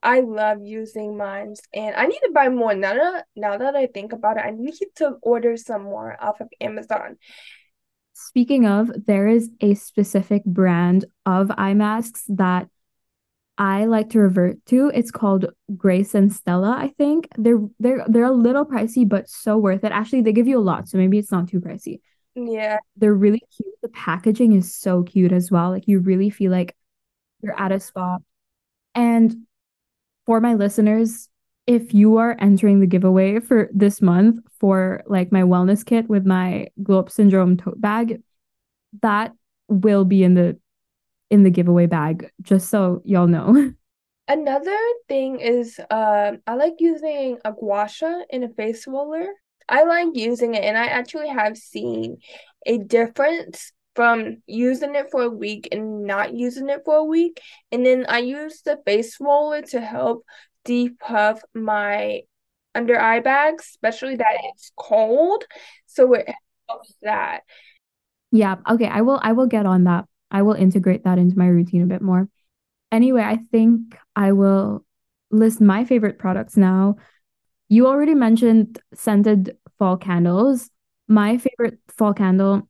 I 0.02 0.22
love 0.22 0.60
using 0.64 1.18
mine 1.18 1.56
and 1.74 1.96
I 1.96 2.06
need 2.06 2.20
to 2.20 2.32
buy 2.34 2.50
more 2.50 2.74
now 2.74 2.94
that 2.94 3.26
now 3.36 3.58
that 3.58 3.76
I 3.76 3.88
think 3.88 4.14
about 4.14 4.38
it. 4.38 4.46
I 4.46 4.52
need 4.52 4.76
to 4.96 5.18
order 5.22 5.58
some 5.58 5.84
more 5.84 6.16
off 6.22 6.40
of 6.40 6.48
Amazon. 6.62 7.18
Speaking 8.14 8.66
of, 8.66 8.92
there 9.08 9.28
is 9.28 9.50
a 9.62 9.76
specific 9.76 10.44
brand 10.46 11.06
of 11.26 11.52
eye 11.58 11.74
masks 11.74 12.24
that 12.30 12.68
I 13.58 13.86
like 13.86 14.10
to 14.12 14.20
revert 14.20 14.66
to. 14.68 14.90
It's 14.94 15.12
called 15.12 15.48
Grace 15.76 16.16
and 16.16 16.32
Stella, 16.32 16.76
I 16.78 16.94
think. 16.98 17.28
They're 17.38 17.60
they're 17.80 18.06
they're 18.08 18.24
a 18.24 18.32
little 18.32 18.66
pricey, 18.66 19.08
but 19.08 19.30
so 19.30 19.58
worth 19.58 19.84
it. 19.84 19.92
Actually, 19.92 20.22
they 20.22 20.34
give 20.34 20.48
you 20.48 20.58
a 20.58 20.62
lot, 20.62 20.88
so 20.88 20.98
maybe 20.98 21.18
it's 21.18 21.32
not 21.32 21.50
too 21.50 21.60
pricey. 21.60 22.00
Yeah. 22.36 22.78
They're 22.96 23.14
really 23.14 23.42
cute. 23.56 23.76
The 23.82 23.90
packaging 23.90 24.54
is 24.54 24.74
so 24.74 25.04
cute 25.04 25.34
as 25.34 25.52
well. 25.52 25.72
Like 25.72 25.88
you 25.88 26.00
really 26.00 26.30
feel 26.30 26.52
like 26.52 26.76
you're 27.42 27.60
at 27.60 27.72
a 27.72 27.80
spa. 27.80 28.20
And 28.96 29.46
for 30.30 30.40
my 30.40 30.54
listeners, 30.54 31.28
if 31.66 31.92
you 31.92 32.18
are 32.18 32.38
entering 32.40 32.82
the 32.82 32.86
giveaway 32.86 33.40
for 33.40 33.68
this 33.74 34.00
month 34.00 34.40
for 34.60 35.02
like 35.08 35.32
my 35.32 35.42
wellness 35.42 35.84
kit 35.84 36.08
with 36.08 36.24
my 36.24 36.68
glow 36.84 37.00
up 37.00 37.10
syndrome 37.10 37.58
tote 37.58 37.82
bag, 37.82 38.22
that 39.02 39.34
will 39.70 40.06
be 40.06 40.24
in 40.24 40.36
the 40.36 40.56
in 41.32 41.42
the 41.42 41.50
giveaway 41.50 41.88
bag, 41.88 42.30
just 42.44 42.70
so 42.70 43.02
y'all 43.06 43.26
know. 43.26 43.74
Another 44.28 44.78
thing 45.08 45.40
is 45.40 45.80
uh, 45.90 46.34
I 46.46 46.54
like 46.54 46.76
using 46.78 47.40
a 47.44 47.52
gua 47.52 47.88
sha 47.90 48.22
in 48.30 48.44
a 48.44 48.50
face 48.50 48.86
roller. 48.86 49.26
I 49.68 49.84
like 49.86 50.10
using 50.14 50.54
it, 50.54 50.64
and 50.64 50.78
I 50.78 50.86
actually 50.86 51.30
have 51.30 51.58
seen 51.58 52.18
a 52.68 52.78
difference 52.78 53.72
from 54.00 54.38
using 54.48 54.96
it 54.96 55.12
for 55.12 55.24
a 55.24 55.30
week 55.30 55.68
and 55.74 56.06
not 56.06 56.34
using 56.34 56.70
it 56.70 56.84
for 56.86 56.96
a 56.96 57.04
week. 57.04 57.42
And 57.70 57.86
then 57.86 58.06
I 58.08 58.20
use 58.20 58.62
the 58.62 58.80
face 58.86 59.18
roller 59.20 59.62
to 59.64 59.82
help 59.82 60.24
depuff 60.64 61.42
my 61.54 62.22
under 62.74 62.98
eye 62.98 63.20
bags, 63.20 63.66
especially 63.72 64.16
that 64.16 64.38
it's 64.54 64.72
cold. 64.78 65.44
So 65.86 66.14
it 66.14 66.30
helps 66.70 66.94
that. 67.02 67.42
Yeah. 68.32 68.56
Okay. 68.70 68.88
I 68.88 69.02
will. 69.02 69.20
I 69.22 69.34
will 69.34 69.48
get 69.48 69.66
on 69.66 69.84
that 69.84 70.06
I 70.32 70.44
will 70.44 70.54
integrate 70.54 71.04
that 71.04 71.18
into 71.18 71.38
my 71.38 71.48
routine 71.48 71.82
a 71.82 71.88
bit 71.88 72.02
more. 72.02 72.30
Anyway, 72.94 73.22
I 73.22 73.40
think 73.52 73.98
I 74.16 74.32
will 74.32 74.86
list 75.30 75.60
my 75.60 75.84
favorite 75.84 76.20
products 76.20 76.56
now. 76.56 76.96
You 77.68 77.86
already 77.86 78.14
mentioned 78.14 78.80
scented 78.94 79.58
fall 79.78 79.98
candles. 79.98 80.70
My 81.10 81.38
favorite 81.38 81.80
fall 81.90 82.14
candle, 82.14 82.69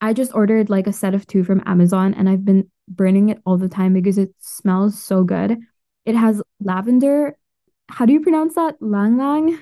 I 0.00 0.12
just 0.12 0.34
ordered 0.34 0.70
like 0.70 0.86
a 0.86 0.92
set 0.92 1.14
of 1.14 1.26
two 1.26 1.44
from 1.44 1.62
Amazon 1.66 2.14
and 2.14 2.28
I've 2.28 2.44
been 2.44 2.70
burning 2.88 3.28
it 3.28 3.40
all 3.44 3.56
the 3.56 3.68
time 3.68 3.92
because 3.92 4.18
it 4.18 4.34
smells 4.38 5.02
so 5.02 5.24
good. 5.24 5.58
It 6.04 6.14
has 6.14 6.42
lavender. 6.60 7.36
How 7.88 8.06
do 8.06 8.12
you 8.12 8.20
pronounce 8.20 8.54
that? 8.54 8.76
Lang 8.80 9.16
lang? 9.16 9.58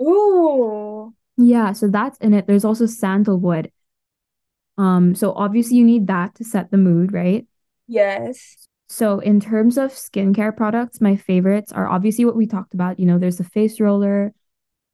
Ooh. 0.00 1.14
Yeah, 1.36 1.72
so 1.72 1.88
that's 1.88 2.18
in 2.18 2.34
it. 2.34 2.46
There's 2.46 2.64
also 2.64 2.86
sandalwood. 2.86 3.70
Um, 4.76 5.14
so 5.14 5.32
obviously 5.32 5.76
you 5.76 5.84
need 5.84 6.06
that 6.08 6.34
to 6.36 6.44
set 6.44 6.70
the 6.70 6.76
mood, 6.76 7.12
right? 7.12 7.46
Yes. 7.86 8.68
So 8.88 9.18
in 9.18 9.38
terms 9.40 9.76
of 9.76 9.92
skincare 9.92 10.56
products, 10.56 11.00
my 11.00 11.16
favorites 11.16 11.72
are 11.72 11.88
obviously 11.88 12.24
what 12.24 12.36
we 12.36 12.46
talked 12.46 12.74
about. 12.74 12.98
You 12.98 13.06
know, 13.06 13.18
there's 13.18 13.38
the 13.38 13.44
face 13.44 13.80
roller. 13.80 14.32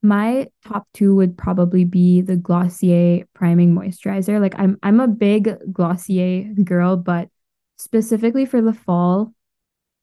My 0.05 0.49
top 0.63 0.87
two 0.93 1.15
would 1.15 1.35
probably 1.35 1.83
be 1.83 2.21
the 2.21 2.37
Glossier 2.37 3.25
priming 3.33 3.73
moisturizer. 3.73 4.39
Like 4.39 4.53
I'm 4.55 4.77
I'm 4.83 4.99
a 4.99 5.07
big 5.07 5.49
Glossier 5.73 6.53
girl, 6.63 6.95
but 6.95 7.29
specifically 7.77 8.45
for 8.45 8.61
the 8.61 8.71
fall, 8.71 9.33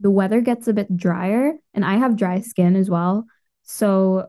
the 0.00 0.11
weather 0.11 0.40
gets 0.40 0.66
a 0.66 0.73
bit 0.73 0.97
drier 0.97 1.52
and 1.73 1.85
I 1.85 1.99
have 1.99 2.16
dry 2.16 2.40
skin 2.40 2.75
as 2.75 2.90
well. 2.90 3.26
So 3.62 4.26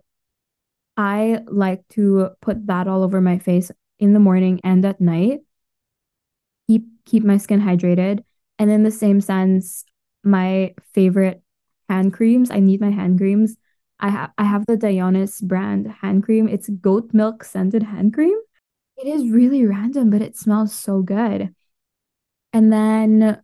I 0.96 1.40
like 1.48 1.88
to 1.94 2.30
put 2.40 2.68
that 2.68 2.88
all 2.88 3.02
over 3.02 3.20
my 3.20 3.40
face 3.40 3.72
in 3.98 4.14
the 4.14 4.20
morning 4.20 4.62
and 4.64 4.86
at 4.86 5.02
night. 5.02 5.40
Keep 6.68 6.86
keep 7.06 7.24
my 7.24 7.38
skin 7.38 7.60
hydrated. 7.60 8.24
And 8.60 8.70
in 8.70 8.84
the 8.84 8.92
same 8.92 9.22
sense, 9.22 9.86
my 10.24 10.76
favorite 10.94 11.42
hand 11.90 12.14
creams, 12.14 12.52
I 12.52 12.60
need 12.60 12.80
my 12.80 12.92
hand 12.92 13.18
creams. 13.18 13.58
I 14.00 14.10
have 14.10 14.32
I 14.38 14.44
have 14.44 14.66
the 14.66 14.78
Dionis 14.78 15.42
brand 15.42 15.88
hand 16.02 16.24
cream. 16.24 16.48
It's 16.48 16.70
goat 16.70 17.14
milk 17.14 17.44
scented 17.44 17.84
hand 17.84 18.14
cream. 18.14 18.38
It 18.98 19.08
is 19.08 19.30
really 19.30 19.66
random, 19.66 20.10
but 20.10 20.22
it 20.22 20.38
smells 20.38 20.74
so 20.74 21.02
good. 21.02 21.54
And 22.52 22.72
then 22.72 23.42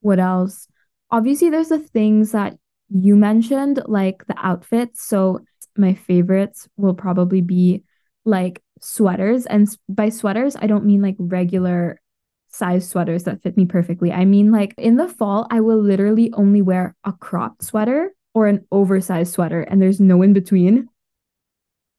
what 0.00 0.18
else? 0.18 0.68
Obviously, 1.10 1.50
there's 1.50 1.68
the 1.68 1.78
things 1.78 2.32
that 2.32 2.56
you 2.88 3.16
mentioned, 3.16 3.82
like 3.86 4.26
the 4.26 4.36
outfits. 4.38 5.04
So 5.04 5.40
my 5.76 5.94
favorites 5.94 6.68
will 6.76 6.94
probably 6.94 7.40
be 7.40 7.84
like 8.24 8.62
sweaters. 8.80 9.46
And 9.46 9.68
by 9.88 10.10
sweaters, 10.10 10.56
I 10.56 10.66
don't 10.66 10.84
mean 10.84 11.02
like 11.02 11.16
regular 11.18 12.00
size 12.48 12.88
sweaters 12.88 13.24
that 13.24 13.42
fit 13.42 13.56
me 13.56 13.66
perfectly. 13.66 14.12
I 14.12 14.24
mean, 14.24 14.52
like 14.52 14.74
in 14.76 14.96
the 14.96 15.08
fall, 15.08 15.46
I 15.50 15.60
will 15.60 15.80
literally 15.80 16.32
only 16.34 16.62
wear 16.62 16.94
a 17.04 17.12
cropped 17.12 17.64
sweater 17.64 18.12
or 18.34 18.46
an 18.46 18.66
oversized 18.72 19.32
sweater, 19.32 19.62
and 19.62 19.80
there's 19.80 20.00
no 20.00 20.22
in 20.22 20.32
between. 20.32 20.88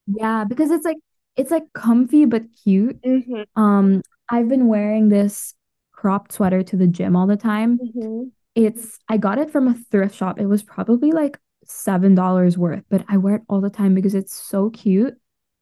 Yeah, 0.08 0.44
because 0.44 0.72
it's 0.72 0.86
like 0.86 0.98
it's 1.36 1.52
like 1.52 1.72
comfy 1.74 2.26
but 2.26 2.44
cute. 2.64 3.02
Mm-hmm. 3.02 3.62
Um, 3.62 4.02
I've 4.30 4.48
been 4.50 4.68
wearing 4.68 5.10
this 5.10 5.54
cropped 5.92 6.34
sweater 6.34 6.64
to 6.64 6.76
the 6.78 6.88
gym 6.88 7.16
all 7.16 7.28
the 7.28 7.38
time. 7.38 7.78
Mm-hmm. 7.80 8.30
It's 8.56 9.00
I 9.10 9.18
got 9.18 9.40
it 9.40 9.50
from 9.52 9.68
a 9.68 9.76
thrift 9.92 10.16
shop. 10.16 10.40
It 10.40 10.48
was 10.48 10.64
probably 10.64 11.12
like 11.12 11.40
seven 11.66 12.16
dollars 12.16 12.58
worth, 12.58 12.84
but 12.90 13.04
I 13.08 13.18
wear 13.18 13.36
it 13.36 13.44
all 13.50 13.62
the 13.62 13.70
time 13.70 13.96
because 13.96 14.16
it's 14.16 14.34
so 14.34 14.70
cute. 14.70 15.16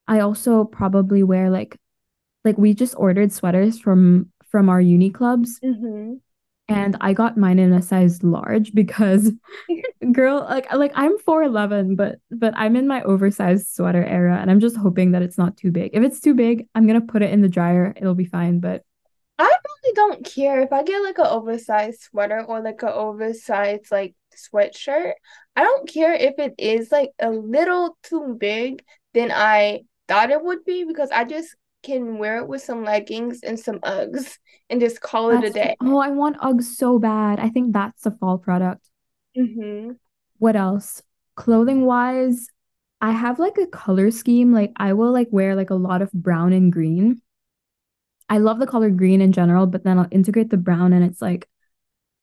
I 0.08 0.20
also 0.20 0.66
probably 0.66 1.24
wear 1.24 1.50
like 1.50 1.78
like 2.44 2.58
we 2.58 2.74
just 2.74 2.96
ordered 2.98 3.32
sweaters 3.32 3.80
from 3.80 4.32
from 4.50 4.70
our 4.70 4.82
uni 4.82 5.10
clubs 5.10 5.60
Mm-hmm. 5.64 6.16
And 6.68 6.96
I 7.02 7.14
got 7.14 7.38
mine 7.38 7.60
in 7.60 7.74
a 7.74 7.82
size 7.82 8.24
large 8.24 8.74
because 8.74 9.32
girl 10.12 10.46
like 10.50 10.72
like 10.74 10.92
I'm 10.96 11.18
4'11 11.20 11.96
but 11.96 12.20
but 12.32 12.54
I'm 12.56 12.76
in 12.76 12.88
my 12.88 13.02
oversized 13.04 13.68
sweater 13.68 14.04
era 14.04 14.38
and 14.40 14.50
I'm 14.50 14.60
just 14.60 14.78
hoping 14.78 15.12
that 15.12 15.22
it's 15.22 15.38
not 15.38 15.58
too 15.58 15.72
big. 15.72 15.92
If 15.94 16.04
it's 16.04 16.20
too 16.20 16.34
big, 16.34 16.68
I'm 16.76 16.88
gonna 16.88 17.02
put 17.02 17.22
it 17.22 17.32
in 17.32 17.42
the 17.42 17.50
dryer. 17.50 17.94
It'll 17.96 18.16
be 18.16 18.26
fine, 18.26 18.60
but 18.60 18.84
I 19.38 19.44
really 19.44 19.96
don't 19.96 20.26
care 20.26 20.62
if 20.62 20.72
I 20.72 20.84
get 20.84 21.02
like 21.02 21.18
an 21.18 21.28
oversized 21.28 22.02
sweater 22.02 22.44
or 22.44 22.62
like 22.62 22.82
an 22.84 22.90
oversized 22.90 23.92
like 23.92 24.16
sweatshirt. 24.36 25.14
I 25.56 25.64
don't 25.64 25.90
care 25.90 26.14
if 26.14 26.36
it 26.38 26.56
is 26.58 26.92
like 26.92 27.12
a 27.20 27.30
little 27.30 27.98
too 28.04 28.36
big 28.40 28.84
than 29.14 29.32
I 29.32 29.82
thought 30.08 30.32
it 30.32 30.44
would 30.44 30.64
be 30.64 30.84
because 30.84 31.10
I 31.12 31.26
just 31.26 31.56
can 31.84 32.18
wear 32.18 32.38
it 32.38 32.48
with 32.48 32.62
some 32.62 32.84
leggings 32.84 33.42
and 33.44 33.60
some 33.60 33.80
Uggs 33.80 34.38
and 34.70 34.80
just 34.80 35.02
call 35.02 35.32
it 35.32 35.44
a 35.44 35.50
day. 35.50 35.76
oh, 35.82 35.98
I 35.98 36.10
want 36.10 36.38
Uggs 36.38 36.64
so 36.64 37.00
bad. 37.00 37.40
I 37.40 37.50
think 37.50 37.74
that's 37.74 38.04
the 38.04 38.12
fall 38.12 38.38
product. 38.38 38.88
Mm-hmm. 39.38 39.94
What 40.38 40.56
else? 40.56 41.02
Clothing 41.36 41.86
wise, 41.86 42.48
I 43.00 43.12
have 43.12 43.40
like 43.40 43.58
a 43.58 43.68
color 43.68 44.12
scheme. 44.12 44.54
Like 44.54 44.72
I 44.76 44.94
will 44.94 45.12
like 45.12 45.30
wear 45.32 45.56
like 45.56 45.70
a 45.70 45.76
lot 45.76 46.02
of 46.02 46.12
brown 46.12 46.54
and 46.54 46.72
green. 46.72 47.22
I 48.30 48.38
love 48.38 48.60
the 48.60 48.68
color 48.68 48.90
green 48.90 49.20
in 49.22 49.32
general, 49.32 49.68
but 49.68 49.84
then 49.84 50.00
I'll 50.00 50.08
integrate 50.12 50.50
the 50.50 50.58
brown 50.58 50.94
and 50.94 51.04
it's 51.04 51.22
like 51.22 51.48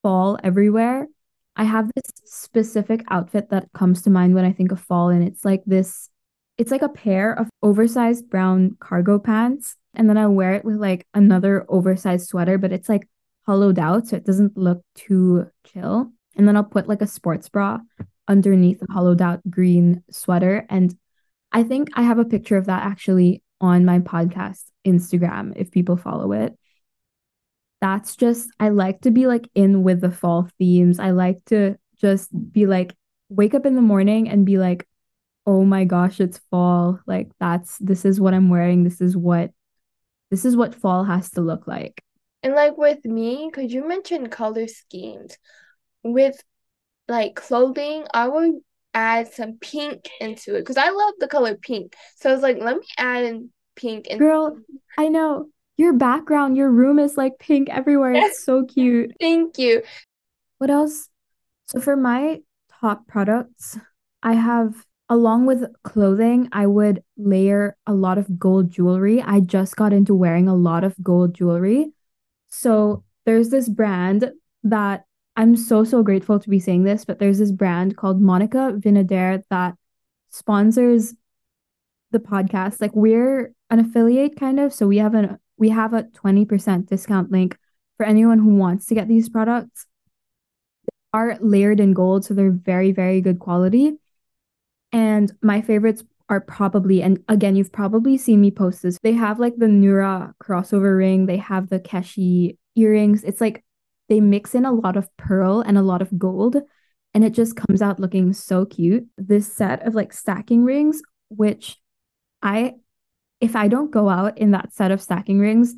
fall 0.02 0.38
everywhere. 0.42 1.06
I 1.56 1.64
have 1.64 1.90
this 1.94 2.04
specific 2.24 3.02
outfit 3.10 3.50
that 3.50 3.68
comes 3.74 4.02
to 4.02 4.10
mind 4.10 4.34
when 4.34 4.44
I 4.44 4.52
think 4.52 4.70
of 4.70 4.80
fall, 4.80 5.08
and 5.08 5.26
it's 5.26 5.44
like 5.44 5.62
this, 5.66 6.08
it's 6.58 6.70
like 6.70 6.82
a 6.82 6.88
pair 6.88 7.32
of 7.32 7.48
oversized 7.62 8.28
brown 8.28 8.76
cargo 8.80 9.18
pants. 9.18 9.76
And 9.94 10.08
then 10.08 10.18
I 10.18 10.26
wear 10.26 10.54
it 10.54 10.64
with 10.64 10.76
like 10.76 11.06
another 11.14 11.64
oversized 11.68 12.28
sweater, 12.28 12.58
but 12.58 12.72
it's 12.72 12.88
like 12.88 13.08
hollowed 13.46 13.78
out, 13.78 14.08
so 14.08 14.16
it 14.16 14.26
doesn't 14.26 14.56
look 14.56 14.82
too 14.94 15.46
chill. 15.64 16.12
And 16.36 16.46
then 16.46 16.56
I'll 16.56 16.64
put 16.64 16.88
like 16.88 17.00
a 17.00 17.06
sports 17.06 17.48
bra 17.48 17.78
underneath 18.28 18.80
the 18.80 18.86
hollowed 18.90 19.22
out 19.22 19.40
green 19.48 20.02
sweater. 20.10 20.66
And 20.68 20.94
I 21.50 21.62
think 21.62 21.88
I 21.94 22.02
have 22.02 22.18
a 22.18 22.24
picture 22.24 22.56
of 22.56 22.66
that 22.66 22.84
actually 22.84 23.42
on 23.60 23.84
my 23.84 24.00
podcast 24.00 24.64
Instagram 24.86 25.54
if 25.56 25.70
people 25.70 25.96
follow 25.96 26.32
it. 26.32 26.56
That's 27.80 28.16
just, 28.16 28.50
I 28.60 28.68
like 28.68 29.00
to 29.02 29.10
be 29.10 29.26
like 29.26 29.48
in 29.54 29.82
with 29.82 30.00
the 30.00 30.10
fall 30.10 30.48
themes. 30.58 30.98
I 30.98 31.10
like 31.10 31.44
to 31.46 31.76
just 32.00 32.28
be 32.52 32.66
like, 32.66 32.94
wake 33.28 33.54
up 33.54 33.66
in 33.66 33.76
the 33.76 33.80
morning 33.80 34.28
and 34.28 34.44
be 34.44 34.58
like, 34.58 34.86
oh 35.48 35.64
my 35.64 35.84
gosh, 35.84 36.20
it's 36.20 36.36
fall. 36.50 37.00
Like, 37.06 37.30
that's, 37.40 37.78
this 37.78 38.04
is 38.04 38.20
what 38.20 38.34
I'm 38.34 38.50
wearing. 38.50 38.84
This 38.84 39.00
is 39.00 39.16
what, 39.16 39.50
this 40.30 40.44
is 40.44 40.54
what 40.54 40.74
fall 40.74 41.04
has 41.04 41.30
to 41.30 41.40
look 41.40 41.66
like. 41.66 42.04
And 42.42 42.54
like 42.54 42.76
with 42.76 43.02
me, 43.06 43.48
because 43.50 43.72
you 43.72 43.88
mentioned 43.88 44.30
color 44.30 44.68
schemes, 44.68 45.38
with 46.04 46.36
like 47.08 47.34
clothing, 47.34 48.04
I 48.12 48.28
would 48.28 48.56
add 48.92 49.32
some 49.32 49.56
pink 49.58 50.10
into 50.20 50.54
it 50.54 50.60
because 50.60 50.76
I 50.76 50.90
love 50.90 51.14
the 51.18 51.28
color 51.28 51.54
pink. 51.56 51.96
So 52.16 52.28
I 52.28 52.34
was 52.34 52.42
like, 52.42 52.58
let 52.60 52.76
me 52.76 52.86
add 52.98 53.24
in 53.24 53.50
pink 53.74 54.06
and 54.10 54.20
Girl, 54.20 54.54
I 54.98 55.08
know 55.08 55.48
your 55.78 55.94
background, 55.94 56.58
your 56.58 56.70
room 56.70 56.98
is 56.98 57.16
like 57.16 57.38
pink 57.38 57.70
everywhere. 57.70 58.12
It's 58.12 58.44
so 58.44 58.64
cute. 58.68 59.12
thank 59.18 59.56
you. 59.56 59.82
What 60.58 60.68
else? 60.68 61.08
So 61.68 61.80
for 61.80 61.96
my 61.96 62.42
top 62.82 63.06
products, 63.06 63.78
I 64.22 64.34
have 64.34 64.84
along 65.08 65.46
with 65.46 65.64
clothing, 65.82 66.48
I 66.52 66.66
would 66.66 67.02
layer 67.16 67.76
a 67.86 67.94
lot 67.94 68.18
of 68.18 68.38
gold 68.38 68.70
jewelry. 68.70 69.22
I 69.22 69.40
just 69.40 69.76
got 69.76 69.92
into 69.92 70.14
wearing 70.14 70.48
a 70.48 70.54
lot 70.54 70.84
of 70.84 70.94
gold 71.02 71.34
jewelry. 71.34 71.92
So 72.50 73.04
there's 73.24 73.50
this 73.50 73.68
brand 73.68 74.32
that 74.64 75.04
I'm 75.36 75.56
so 75.56 75.84
so 75.84 76.02
grateful 76.02 76.38
to 76.40 76.50
be 76.50 76.58
saying 76.58 76.84
this, 76.84 77.04
but 77.04 77.18
there's 77.18 77.38
this 77.38 77.52
brand 77.52 77.96
called 77.96 78.20
Monica 78.20 78.74
Vinader 78.76 79.42
that 79.50 79.76
sponsors 80.30 81.14
the 82.10 82.18
podcast. 82.18 82.80
Like 82.80 82.94
we're 82.94 83.52
an 83.70 83.78
affiliate 83.78 84.36
kind 84.36 84.58
of, 84.60 84.72
so 84.74 84.86
we 84.86 84.98
have 84.98 85.14
an 85.14 85.38
we 85.56 85.70
have 85.70 85.92
a 85.92 86.04
20% 86.04 86.86
discount 86.86 87.30
link 87.30 87.56
for 87.96 88.06
anyone 88.06 88.38
who 88.38 88.54
wants 88.54 88.86
to 88.86 88.94
get 88.94 89.08
these 89.08 89.28
products. 89.28 89.86
They 90.86 91.18
are 91.18 91.38
layered 91.40 91.80
in 91.80 91.92
gold, 91.94 92.24
so 92.24 92.34
they're 92.34 92.50
very, 92.50 92.92
very 92.92 93.20
good 93.20 93.40
quality. 93.40 93.94
And 94.92 95.32
my 95.42 95.60
favorites 95.60 96.02
are 96.28 96.40
probably, 96.40 97.02
and 97.02 97.22
again, 97.28 97.56
you've 97.56 97.72
probably 97.72 98.18
seen 98.18 98.40
me 98.40 98.50
post 98.50 98.82
this. 98.82 98.98
They 99.02 99.12
have 99.12 99.38
like 99.38 99.56
the 99.56 99.66
Nura 99.66 100.34
crossover 100.42 100.96
ring, 100.96 101.26
they 101.26 101.38
have 101.38 101.68
the 101.68 101.80
Keshi 101.80 102.56
earrings. 102.76 103.24
It's 103.24 103.40
like 103.40 103.64
they 104.08 104.20
mix 104.20 104.54
in 104.54 104.64
a 104.64 104.72
lot 104.72 104.96
of 104.96 105.14
pearl 105.16 105.60
and 105.60 105.76
a 105.76 105.82
lot 105.82 106.02
of 106.02 106.18
gold, 106.18 106.56
and 107.14 107.24
it 107.24 107.34
just 107.34 107.56
comes 107.56 107.82
out 107.82 108.00
looking 108.00 108.32
so 108.32 108.64
cute. 108.64 109.06
This 109.16 109.52
set 109.52 109.86
of 109.86 109.94
like 109.94 110.12
stacking 110.12 110.64
rings, 110.64 111.02
which 111.28 111.76
I, 112.42 112.74
if 113.40 113.56
I 113.56 113.68
don't 113.68 113.90
go 113.90 114.08
out 114.08 114.38
in 114.38 114.52
that 114.52 114.72
set 114.72 114.90
of 114.90 115.02
stacking 115.02 115.38
rings, 115.38 115.74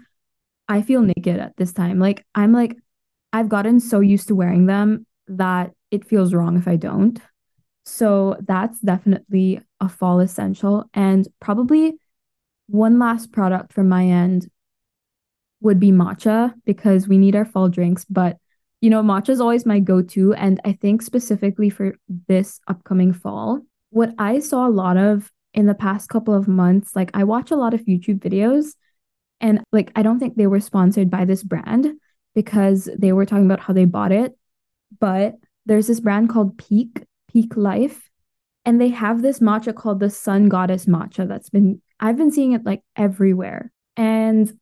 I 0.69 0.83
feel 0.83 1.03
naked 1.03 1.39
at 1.39 1.57
this 1.57 1.73
time. 1.73 1.99
Like 1.99 2.25
I'm 2.35 2.53
like, 2.53 2.77
I've 3.33 3.49
gotten 3.49 3.81
so 3.81 4.01
used 4.01 4.29
to 4.29 4.35
wearing 4.35 4.67
them 4.67 5.07
that 5.29 5.73
it 5.91 6.05
feels 6.05 6.35
wrong 6.35 6.57
if 6.57 6.69
I 6.69 6.77
don't. 6.77 7.21
So 7.85 8.37
that's 8.47 8.79
definitely 8.81 9.61
a 9.81 9.89
fall 9.89 10.21
essential. 10.21 10.85
And 10.95 11.27
probably 11.41 11.95
one 12.67 12.99
last 12.99 13.33
product 13.33 13.73
from 13.73 13.89
my 13.89 14.07
end 14.07 14.49
would 15.61 15.81
be 15.81 15.93
matcha 15.93 16.55
because 16.65 17.09
we 17.09 17.19
need 17.19 17.37
our 17.37 17.45
fall 17.45 17.69
drinks. 17.69 18.05
But, 18.05 18.39
you 18.81 18.91
know, 18.91 19.03
matcha 19.03 19.31
is 19.31 19.41
always 19.41 19.67
my 19.67 19.81
go 19.81 20.03
to. 20.03 20.35
And 20.35 20.61
I 20.65 20.73
think 20.73 21.03
specifically 21.03 21.71
for 21.71 21.97
this 22.29 22.61
upcoming 22.69 23.13
fall, 23.13 23.61
what 23.91 24.15
I 24.19 24.39
saw 24.39 24.67
a 24.67 24.71
lot 24.71 24.97
of 24.97 25.31
in 25.53 25.67
the 25.67 25.75
past 25.75 26.09
couple 26.09 26.35
of 26.35 26.49
months, 26.49 26.95
like 26.95 27.11
I 27.13 27.25
watch 27.25 27.51
a 27.51 27.57
lot 27.57 27.75
of 27.75 27.85
YouTube 27.85 28.21
videos 28.21 28.75
and 29.41 29.61
like 29.73 29.91
I 29.97 30.03
don't 30.03 30.19
think 30.19 30.37
they 30.37 30.47
were 30.47 30.61
sponsored 30.61 31.11
by 31.11 31.25
this 31.25 31.43
brand 31.43 31.89
because 32.35 32.89
they 32.97 33.13
were 33.13 33.27
talking 33.27 33.47
about 33.47 33.61
how 33.61 33.73
they 33.73 33.85
bought 33.85 34.13
it. 34.13 34.37
But 34.99 35.37
there's 35.67 35.87
this 35.87 36.01
brand 36.01 36.29
called 36.29 36.59
Pique, 36.59 37.05
Pique 37.33 37.57
Life, 37.57 38.11
and 38.65 38.81
they 38.81 38.89
have 38.89 39.23
this 39.23 39.41
matcha 39.41 39.75
called 39.75 40.01
the 40.01 40.11
Sun 40.11 40.49
Goddess 40.49 40.87
matcha 40.87 41.27
that's 41.27 41.51
been 41.51 41.81
I've 41.99 42.17
been 42.17 42.31
seeing 42.31 42.53
it 42.53 42.65
like 42.65 42.83
everywhere. 42.97 43.71
And 43.97 44.53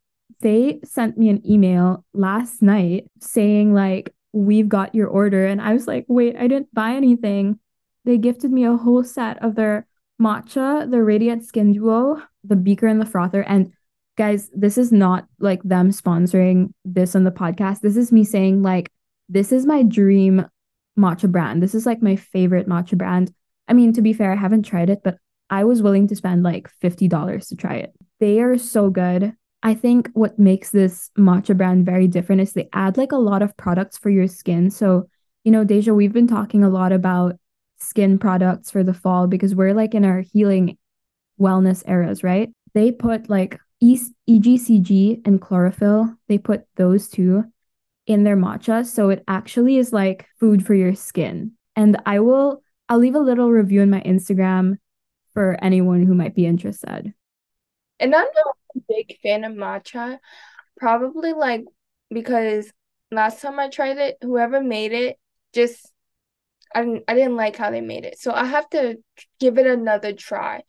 they 0.40 0.80
sent 0.84 1.16
me 1.16 1.28
an 1.28 1.48
email 1.48 2.04
last 2.12 2.62
night 2.62 3.04
saying 3.20 3.74
like 3.74 4.14
we've 4.32 4.68
got 4.68 4.94
your 4.94 5.08
order 5.08 5.46
and 5.46 5.60
I 5.60 5.72
was 5.72 5.86
like, 5.86 6.04
"Wait, 6.08 6.36
I 6.36 6.48
didn't 6.48 6.72
buy 6.74 6.92
anything." 6.94 7.58
They 8.04 8.18
gifted 8.18 8.50
me 8.52 8.64
a 8.64 8.76
whole 8.76 9.04
set 9.04 9.42
of 9.42 9.54
their 9.54 9.86
matcha, 10.20 10.90
the 10.90 11.02
Radiant 11.02 11.44
Skin 11.44 11.72
Duo, 11.72 12.22
the 12.44 12.56
beaker 12.56 12.86
and 12.86 13.00
the 13.00 13.06
frother 13.06 13.42
and 13.42 13.72
guys, 14.18 14.50
this 14.52 14.76
is 14.76 14.90
not 14.90 15.26
like 15.38 15.62
them 15.62 15.90
sponsoring 15.90 16.74
this 16.84 17.14
on 17.14 17.22
the 17.22 17.30
podcast. 17.30 17.80
This 17.80 17.96
is 17.96 18.10
me 18.10 18.24
saying 18.24 18.62
like 18.62 18.90
this 19.28 19.52
is 19.52 19.64
my 19.64 19.82
dream 19.82 20.44
matcha 20.98 21.30
brand. 21.30 21.62
This 21.62 21.74
is 21.74 21.86
like 21.86 22.02
my 22.02 22.16
favorite 22.16 22.68
matcha 22.68 22.98
brand. 22.98 23.32
I 23.68 23.72
mean, 23.72 23.92
to 23.94 24.02
be 24.02 24.12
fair, 24.12 24.32
I 24.32 24.36
haven't 24.36 24.64
tried 24.64 24.90
it, 24.90 25.00
but 25.04 25.18
I 25.50 25.64
was 25.64 25.82
willing 25.82 26.08
to 26.08 26.16
spend 26.16 26.42
like 26.42 26.70
$50 26.82 27.48
to 27.48 27.56
try 27.56 27.76
it. 27.76 27.94
They 28.20 28.40
are 28.40 28.58
so 28.58 28.90
good. 28.90 29.34
I 29.62 29.74
think 29.74 30.10
what 30.12 30.38
makes 30.38 30.70
this 30.70 31.10
matcha 31.18 31.56
brand 31.56 31.86
very 31.86 32.06
different 32.06 32.42
is 32.42 32.52
they 32.52 32.68
add 32.72 32.96
like 32.96 33.12
a 33.12 33.16
lot 33.16 33.42
of 33.42 33.56
products 33.56 33.96
for 33.98 34.10
your 34.10 34.28
skin. 34.28 34.70
So, 34.70 35.08
you 35.44 35.52
know, 35.52 35.64
Dajah, 35.64 35.94
we've 35.94 36.12
been 36.12 36.28
talking 36.28 36.62
a 36.62 36.68
lot 36.68 36.92
about 36.92 37.36
skin 37.78 38.18
products 38.18 38.70
for 38.70 38.82
the 38.82 38.94
fall 38.94 39.26
because 39.26 39.54
we're 39.54 39.74
like 39.74 39.94
in 39.94 40.04
our 40.04 40.20
healing 40.20 40.76
wellness 41.40 41.82
eras, 41.88 42.22
right? 42.22 42.50
They 42.74 42.92
put 42.92 43.30
like 43.30 43.58
EGCG 43.82 45.26
and 45.26 45.40
chlorophyll, 45.40 46.14
they 46.28 46.38
put 46.38 46.64
those 46.76 47.08
two 47.08 47.44
in 48.08 48.24
their 48.24 48.36
matcha. 48.36 48.84
So 48.84 49.10
it 49.10 49.22
actually 49.28 49.76
is 49.76 49.92
like 49.92 50.26
food 50.40 50.66
for 50.66 50.74
your 50.74 50.94
skin. 50.94 51.52
And 51.76 52.00
I 52.06 52.18
will, 52.20 52.62
I'll 52.88 52.98
leave 52.98 53.14
a 53.14 53.20
little 53.20 53.52
review 53.52 53.82
in 53.82 53.90
my 53.90 54.00
Instagram 54.00 54.78
for 55.34 55.56
anyone 55.62 56.04
who 56.04 56.14
might 56.14 56.34
be 56.34 56.46
interested. 56.46 57.12
And 58.00 58.14
I'm 58.14 58.26
not 58.34 58.56
a 58.76 58.80
big 58.88 59.18
fan 59.22 59.44
of 59.44 59.52
matcha, 59.52 60.18
probably 60.78 61.34
like 61.34 61.64
because 62.10 62.72
last 63.10 63.42
time 63.42 63.60
I 63.60 63.68
tried 63.68 63.98
it, 63.98 64.16
whoever 64.22 64.62
made 64.62 64.92
it 64.92 65.18
just 65.52 65.92
I 66.74 66.82
didn't 66.82 67.04
I 67.08 67.14
didn't 67.14 67.36
like 67.36 67.56
how 67.56 67.70
they 67.70 67.80
made 67.80 68.04
it. 68.04 68.18
So 68.18 68.32
I 68.32 68.46
have 68.46 68.68
to 68.70 68.96
give 69.38 69.58
it 69.58 69.66
another 69.66 70.12
try. 70.12 70.62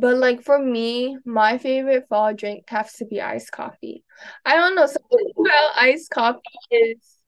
But 0.00 0.16
like 0.18 0.42
for 0.42 0.58
me, 0.58 1.18
my 1.24 1.58
favorite 1.58 2.06
fall 2.08 2.34
drink 2.34 2.64
has 2.68 2.92
to 2.94 3.04
be 3.06 3.20
iced 3.20 3.52
coffee. 3.52 4.04
I 4.44 4.56
don't 4.56 4.74
know 4.74 4.86
something 4.86 5.32
about 5.38 5.76
iced 5.76 6.10
coffee 6.10 6.40
is 6.70 7.18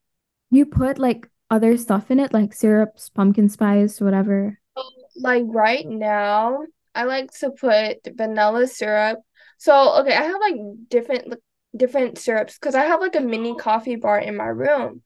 You 0.51 0.67
put 0.67 0.99
like 0.99 1.29
other 1.51 1.77
stuff 1.77 2.11
in 2.11 2.21
it, 2.21 2.33
like 2.33 2.53
syrups, 2.53 3.11
pumpkin 3.11 3.49
spice, 3.49 4.01
whatever. 4.01 4.59
Um, 4.77 4.85
like 5.17 5.45
right 5.47 5.87
now, 5.87 6.61
I 6.95 7.05
like 7.05 7.31
to 7.41 7.51
put 7.51 7.99
vanilla 8.17 8.67
syrup. 8.67 9.21
So 9.59 10.01
okay, 10.01 10.15
I 10.15 10.23
have 10.23 10.41
like 10.41 10.57
different 10.89 11.35
different 11.77 12.19
syrups 12.19 12.59
because 12.59 12.75
I 12.75 12.85
have 12.85 13.01
like 13.01 13.17
a 13.17 13.21
mini 13.21 13.55
coffee 13.57 13.97
bar 13.97 14.19
in 14.19 14.37
my 14.37 14.47
room. 14.47 15.03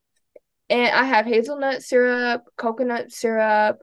And 0.69 0.91
I 0.95 1.03
have 1.03 1.25
hazelnut 1.25 1.83
syrup, 1.83 2.43
coconut 2.57 3.11
syrup, 3.11 3.79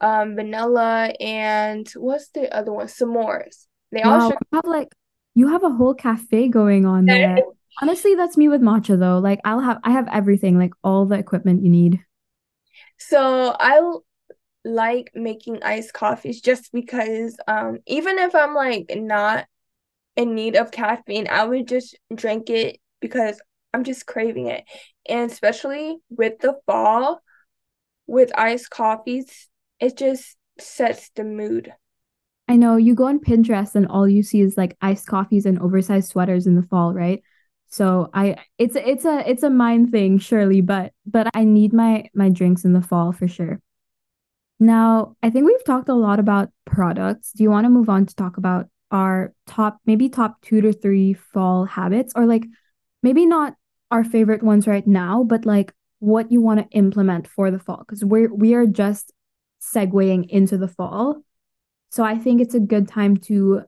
um, 0.00 0.36
vanilla, 0.36 1.12
and 1.20 1.88
what's 1.96 2.28
the 2.30 2.54
other 2.54 2.72
one? 2.72 2.86
S'mores. 2.86 3.66
They 3.92 4.02
all 4.02 4.30
sugar. 4.30 4.38
have 4.52 4.66
like 4.66 4.94
you 5.34 5.48
have 5.48 5.62
a 5.62 5.70
whole 5.70 5.94
cafe 5.94 6.48
going 6.48 6.86
on 6.86 7.06
there. 7.06 7.38
Honestly, 7.82 8.14
that's 8.14 8.36
me 8.36 8.48
with 8.48 8.60
matcha 8.60 8.98
though. 8.98 9.18
Like 9.18 9.40
I'll 9.44 9.60
have 9.60 9.78
I 9.84 9.92
have 9.92 10.08
everything, 10.08 10.58
like 10.58 10.72
all 10.82 11.06
the 11.06 11.18
equipment 11.18 11.62
you 11.62 11.70
need. 11.70 12.00
So 12.98 13.56
I 13.58 13.80
like 14.64 15.10
making 15.14 15.62
iced 15.62 15.94
coffees 15.94 16.40
just 16.40 16.70
because 16.72 17.36
um 17.48 17.78
even 17.86 18.18
if 18.18 18.34
I'm 18.34 18.54
like 18.54 18.92
not 18.94 19.46
in 20.16 20.34
need 20.34 20.56
of 20.56 20.70
caffeine, 20.70 21.28
I 21.28 21.44
would 21.44 21.66
just 21.66 21.96
drink 22.14 22.50
it 22.50 22.80
because 23.00 23.40
I'm 23.72 23.84
just 23.84 24.06
craving 24.06 24.48
it. 24.48 24.64
And 25.08 25.30
especially 25.30 25.96
with 26.10 26.38
the 26.40 26.58
fall, 26.66 27.22
with 28.06 28.36
iced 28.36 28.70
coffees, 28.70 29.48
it 29.80 29.96
just 29.96 30.36
sets 30.58 31.10
the 31.14 31.24
mood. 31.24 31.72
I 32.48 32.56
know 32.56 32.76
you 32.76 32.94
go 32.94 33.06
on 33.06 33.20
Pinterest 33.20 33.74
and 33.74 33.86
all 33.86 34.08
you 34.08 34.22
see 34.22 34.40
is 34.40 34.56
like 34.56 34.76
iced 34.82 35.06
coffees 35.06 35.46
and 35.46 35.58
oversized 35.60 36.10
sweaters 36.10 36.46
in 36.46 36.56
the 36.56 36.64
fall, 36.64 36.92
right? 36.92 37.22
So 37.68 38.10
I 38.12 38.36
it's 38.58 38.74
it's 38.74 39.04
a 39.04 39.28
it's 39.28 39.44
a 39.44 39.50
mind 39.50 39.92
thing, 39.92 40.18
surely, 40.18 40.60
but 40.60 40.92
but 41.06 41.28
I 41.34 41.44
need 41.44 41.72
my 41.72 42.08
my 42.12 42.28
drinks 42.28 42.64
in 42.64 42.72
the 42.72 42.82
fall 42.82 43.12
for 43.12 43.28
sure. 43.28 43.60
Now, 44.58 45.16
I 45.22 45.30
think 45.30 45.46
we've 45.46 45.64
talked 45.64 45.88
a 45.88 45.94
lot 45.94 46.18
about 46.18 46.50
products. 46.66 47.32
Do 47.32 47.44
you 47.44 47.50
want 47.50 47.64
to 47.64 47.70
move 47.70 47.88
on 47.88 48.04
to 48.06 48.14
talk 48.14 48.36
about 48.36 48.66
our 48.90 49.32
top, 49.46 49.78
maybe 49.86 50.08
top 50.08 50.42
two 50.42 50.60
to 50.60 50.72
three 50.72 51.14
fall 51.14 51.64
habits, 51.64 52.12
or 52.16 52.26
like 52.26 52.44
maybe 53.02 53.24
not 53.26 53.54
our 53.92 54.02
favorite 54.02 54.42
ones 54.42 54.66
right 54.66 54.86
now, 54.86 55.22
but 55.22 55.46
like 55.46 55.72
what 56.00 56.32
you 56.32 56.40
want 56.40 56.58
to 56.60 56.76
implement 56.76 57.28
for 57.28 57.52
the 57.52 57.60
fall? 57.60 57.78
Because 57.78 58.04
we're 58.04 58.34
we 58.34 58.54
are 58.54 58.66
just 58.66 59.12
segueing 59.60 60.28
into 60.28 60.56
the 60.58 60.68
fall. 60.68 61.22
So 61.90 62.04
I 62.04 62.18
think 62.18 62.40
it's 62.40 62.54
a 62.54 62.60
good 62.60 62.88
time 62.88 63.16
to 63.18 63.62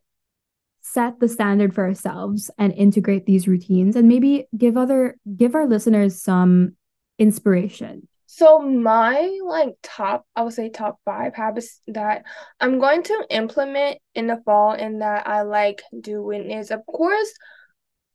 set 0.80 1.20
the 1.20 1.28
standard 1.28 1.74
for 1.74 1.84
ourselves 1.84 2.50
and 2.58 2.72
integrate 2.72 3.24
these 3.24 3.46
routines 3.46 3.94
and 3.94 4.08
maybe 4.08 4.46
give 4.56 4.76
other 4.76 5.16
give 5.36 5.54
our 5.54 5.66
listeners 5.66 6.20
some 6.20 6.76
inspiration. 7.18 8.08
So 8.26 8.58
my 8.60 9.38
like 9.44 9.74
top, 9.82 10.26
I 10.34 10.42
would 10.42 10.54
say 10.54 10.70
top 10.70 10.98
five 11.04 11.34
habits 11.34 11.80
that 11.88 12.24
I'm 12.60 12.78
going 12.78 13.02
to 13.04 13.26
implement 13.30 13.98
in 14.14 14.26
the 14.26 14.40
fall 14.44 14.72
and 14.72 15.02
that 15.02 15.28
I 15.28 15.42
like 15.42 15.82
doing 16.00 16.50
is 16.50 16.70
of 16.70 16.84
course 16.86 17.32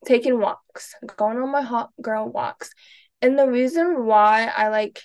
taking 0.05 0.39
walks, 0.39 0.95
going 1.15 1.37
on 1.37 1.51
my 1.51 1.61
hot 1.61 1.91
girl 2.01 2.29
walks. 2.29 2.71
And 3.21 3.37
the 3.37 3.47
reason 3.47 4.05
why 4.05 4.51
I 4.55 4.69
like 4.69 5.01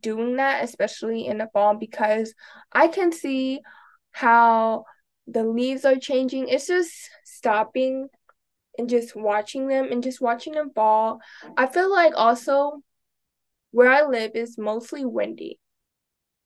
doing 0.00 0.36
that, 0.36 0.64
especially 0.64 1.26
in 1.26 1.38
the 1.38 1.48
fall, 1.52 1.76
because 1.76 2.34
I 2.72 2.88
can 2.88 3.12
see 3.12 3.60
how 4.10 4.84
the 5.26 5.44
leaves 5.44 5.84
are 5.84 5.96
changing. 5.96 6.48
It's 6.48 6.66
just 6.66 6.92
stopping 7.24 8.08
and 8.78 8.88
just 8.88 9.14
watching 9.14 9.68
them 9.68 9.90
and 9.90 10.02
just 10.02 10.20
watching 10.20 10.54
them 10.54 10.70
fall. 10.74 11.20
I 11.56 11.66
feel 11.66 11.90
like 11.90 12.14
also 12.16 12.82
where 13.70 13.90
I 13.90 14.02
live 14.02 14.32
is 14.34 14.58
mostly 14.58 15.04
windy 15.04 15.58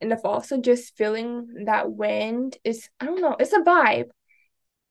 in 0.00 0.08
the 0.08 0.16
fall. 0.16 0.42
So 0.42 0.60
just 0.60 0.96
feeling 0.96 1.64
that 1.66 1.90
wind 1.90 2.58
is, 2.64 2.88
I 3.00 3.06
don't 3.06 3.20
know, 3.20 3.36
it's 3.38 3.52
a 3.52 3.60
vibe 3.60 4.08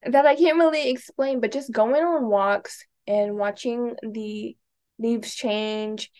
that 0.04 0.26
I 0.26 0.36
can't 0.36 0.58
really 0.58 0.90
explain, 0.90 1.40
but 1.40 1.52
just 1.52 1.72
going 1.72 2.04
on 2.04 2.28
walks 2.28 2.86
and 3.08 3.36
watching 3.36 3.96
the 4.02 4.56
leaves 4.98 5.36
change 5.36 6.12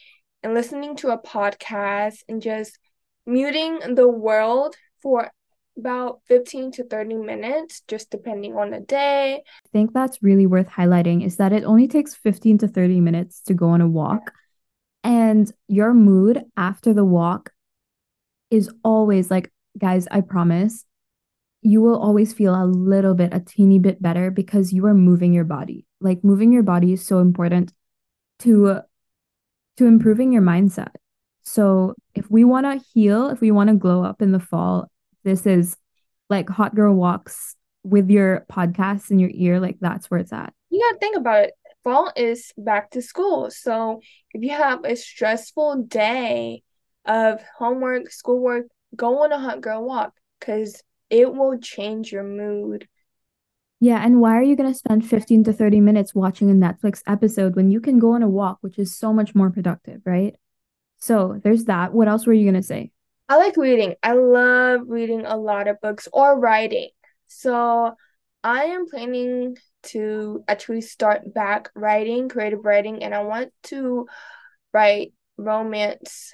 and 0.46 0.54
listening 0.54 0.96
to 0.98 1.10
a 1.10 1.18
podcast 1.18 2.20
and 2.30 2.40
just 2.40 2.78
muting 3.26 3.80
the 3.96 4.08
world 4.08 4.76
for 5.02 5.32
about 5.76 6.22
15 6.28 6.72
to 6.74 6.84
30 6.84 7.16
minutes, 7.16 7.82
just 7.88 8.12
depending 8.12 8.56
on 8.56 8.70
the 8.70 8.80
day. 8.80 9.38
I 9.38 9.70
think 9.74 9.92
that's 9.92 10.22
really 10.22 10.46
worth 10.46 10.70
highlighting 10.70 11.26
is 11.26 11.38
that 11.38 11.52
it 11.52 11.64
only 11.64 11.88
takes 11.88 12.14
15 12.14 12.60
to 12.60 12.68
30 12.68 13.02
minutes 13.02 13.42
to 13.48 13.56
go 13.56 13.70
on 13.70 13.82
a 13.82 13.88
walk. 13.88 14.32
And 15.04 15.52
your 15.68 15.96
mood 15.96 16.44
after 16.56 16.94
the 16.94 17.04
walk 17.04 17.52
is 18.52 18.70
always 18.84 19.32
like, 19.32 19.52
guys, 19.78 20.08
I 20.12 20.22
promise, 20.22 20.86
you 21.64 21.82
will 21.82 22.00
always 22.00 22.34
feel 22.34 22.54
a 22.54 22.66
little 22.66 23.16
bit, 23.16 23.34
a 23.34 23.40
teeny 23.40 23.80
bit 23.80 24.00
better 24.00 24.30
because 24.30 24.72
you 24.72 24.86
are 24.86 24.94
moving 24.94 25.34
your 25.34 25.44
body. 25.44 25.88
Like 26.00 26.24
moving 26.24 26.54
your 26.54 26.62
body 26.62 26.94
is 26.94 27.04
so 27.04 27.18
important 27.18 27.74
to 28.40 28.82
to 29.78 29.86
improving 29.86 30.32
your 30.32 30.42
mindset. 30.42 30.92
So 31.44 31.96
if 32.14 32.30
we 32.30 32.44
want 32.44 32.66
to 32.66 32.86
heal, 32.94 33.30
if 33.30 33.42
we 33.42 33.52
want 33.52 33.70
to 33.70 33.76
glow 33.76 34.04
up 34.04 34.22
in 34.22 34.32
the 34.32 34.40
fall, 34.40 34.90
this 35.24 35.46
is 35.46 35.78
like 36.30 36.50
hot 36.50 36.76
girl 36.76 36.94
walks 36.94 37.56
with 37.84 38.10
your 38.10 38.46
podcast 38.52 39.12
in 39.12 39.20
your 39.20 39.30
ear, 39.34 39.60
like 39.60 39.78
that's 39.80 40.10
where 40.10 40.20
it's 40.20 40.34
at. 40.34 40.54
You 40.72 40.82
gotta 40.82 41.00
think 41.00 41.18
about 41.18 41.44
it. 41.46 41.54
Fall 41.84 42.12
is 42.16 42.52
back 42.58 42.90
to 42.92 43.02
school. 43.02 43.52
So 43.52 44.02
if 44.34 44.42
you 44.42 44.50
have 44.50 44.84
a 44.84 44.96
stressful 44.96 45.84
day 45.84 46.64
of 47.06 47.44
homework, 47.58 48.12
schoolwork, 48.12 48.66
go 48.96 49.24
on 49.24 49.32
a 49.32 49.40
hot 49.40 49.62
girl 49.62 49.86
walk 49.86 50.14
because 50.40 50.82
it 51.12 51.32
will 51.32 51.60
change 51.60 52.12
your 52.12 52.24
mood. 52.24 52.88
Yeah, 53.80 54.04
and 54.04 54.22
why 54.22 54.38
are 54.38 54.44
you 54.44 54.56
going 54.56 54.72
to 54.72 54.78
spend 54.78 55.08
15 55.08 55.44
to 55.46 55.54
30 55.54 55.82
minutes 55.82 56.16
watching 56.16 56.50
a 56.50 56.54
Netflix 56.54 57.02
episode 57.08 57.56
when 57.56 57.70
you 57.70 57.82
can 57.82 58.00
go 58.00 58.14
on 58.14 58.24
a 58.24 58.30
walk, 58.30 58.60
which 58.62 58.80
is 58.80 58.96
so 58.96 59.12
much 59.12 59.36
more 59.36 59.50
productive, 59.50 60.02
right? 60.06 60.36
So 60.98 61.40
there's 61.44 61.66
that. 61.66 61.94
What 61.94 62.08
else 62.08 62.26
were 62.26 62.34
you 62.34 62.46
going 62.46 62.62
to 62.62 62.64
say? 62.64 62.92
I 63.28 63.38
like 63.38 63.58
reading. 63.58 63.96
I 64.02 64.14
love 64.14 64.82
reading 64.88 65.26
a 65.26 65.36
lot 65.36 65.68
of 65.68 65.82
books 65.82 66.08
or 66.14 66.40
writing. 66.40 66.90
So 67.28 67.96
I 68.44 68.66
am 68.66 68.88
planning 68.88 69.58
to 69.84 70.44
actually 70.48 70.82
start 70.82 71.34
back 71.34 71.70
writing, 71.76 72.30
creative 72.30 72.64
writing, 72.64 73.04
and 73.04 73.14
I 73.14 73.24
want 73.24 73.52
to 73.64 74.08
write 74.74 75.14
romance 75.38 76.32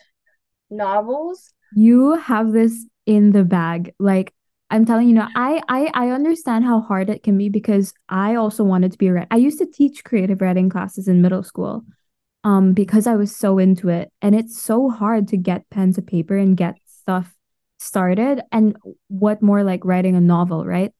novels. 0.70 1.54
You 1.74 2.16
have 2.16 2.52
this 2.52 2.86
in 3.06 3.32
the 3.32 3.44
bag. 3.44 3.94
Like 4.00 4.34
I'm 4.72 4.86
telling 4.86 5.10
you 5.10 5.14
know, 5.14 5.28
I 5.36 5.62
I 5.68 5.92
I 5.94 6.10
understand 6.12 6.64
how 6.64 6.80
hard 6.80 7.10
it 7.10 7.24
can 7.24 7.38
be 7.38 7.50
because 7.50 7.94
I 8.08 8.36
also 8.36 8.64
wanted 8.64 8.94
to 8.94 8.98
be 8.98 9.08
a 9.08 9.14
writer. 9.14 9.28
I 9.30 9.36
used 9.36 9.60
to 9.60 9.66
teach 9.66 10.06
creative 10.06 10.42
writing 10.42 10.70
classes 10.70 11.08
in 11.10 11.22
middle 11.22 11.44
school 11.44 11.84
um 12.44 12.74
because 12.74 13.06
I 13.06 13.16
was 13.16 13.36
so 13.36 13.60
into 13.60 13.90
it 13.90 14.12
and 14.22 14.34
it's 14.34 14.60
so 14.60 14.90
hard 14.90 15.28
to 15.28 15.38
get 15.38 15.70
pen 15.70 15.94
to 15.94 16.02
paper 16.02 16.38
and 16.38 16.56
get 16.56 16.76
stuff 16.86 17.36
started 17.80 18.42
and 18.52 18.78
what 19.10 19.42
more 19.42 19.64
like 19.64 19.84
writing 19.84 20.16
a 20.16 20.22
novel, 20.22 20.66
right? 20.66 20.94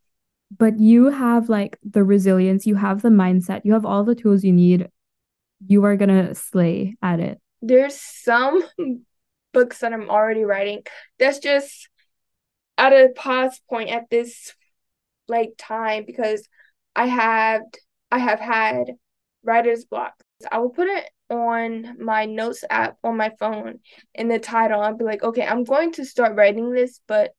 But 0.56 0.78
you 0.80 1.10
have 1.10 1.48
like 1.48 1.78
the 1.82 2.04
resilience, 2.04 2.68
you 2.68 2.76
have 2.76 3.02
the 3.02 3.10
mindset, 3.10 3.62
you 3.64 3.72
have 3.74 3.86
all 3.86 4.04
the 4.04 4.16
tools 4.16 4.44
you 4.44 4.52
need. 4.52 4.90
You 5.66 5.86
are 5.86 5.96
gonna 5.96 6.36
slay 6.36 6.98
at 7.02 7.22
it. 7.22 7.40
There's 7.62 7.96
some 7.96 8.64
books 9.54 9.80
that 9.80 9.94
I'm 9.94 10.10
already 10.10 10.44
writing 10.44 10.84
that's 11.20 11.40
just 11.40 11.88
at 12.82 12.94
a 12.94 13.10
pause 13.16 13.62
point 13.70 13.92
at 13.92 14.10
this 14.10 14.54
like 15.28 15.52
time 15.58 16.04
because 16.06 16.48
I 16.96 17.06
have 17.06 17.62
I 18.12 18.18
have 18.18 18.40
had 18.40 18.96
writer's 19.44 19.86
block. 19.86 20.14
I 20.52 20.58
will 20.58 20.72
put 20.72 20.88
it 20.88 21.08
on 21.30 22.04
my 22.04 22.26
notes 22.26 22.66
app 22.70 22.98
on 23.04 23.18
my 23.18 23.32
phone 23.40 23.80
in 24.16 24.28
the 24.28 24.40
title. 24.40 24.82
I'll 24.82 24.98
be 24.98 25.06
like, 25.06 25.24
okay, 25.24 25.46
I'm 25.46 25.64
going 25.64 25.92
to 25.94 26.06
start 26.06 26.36
writing 26.36 26.72
this, 26.72 27.00
but 27.08 27.32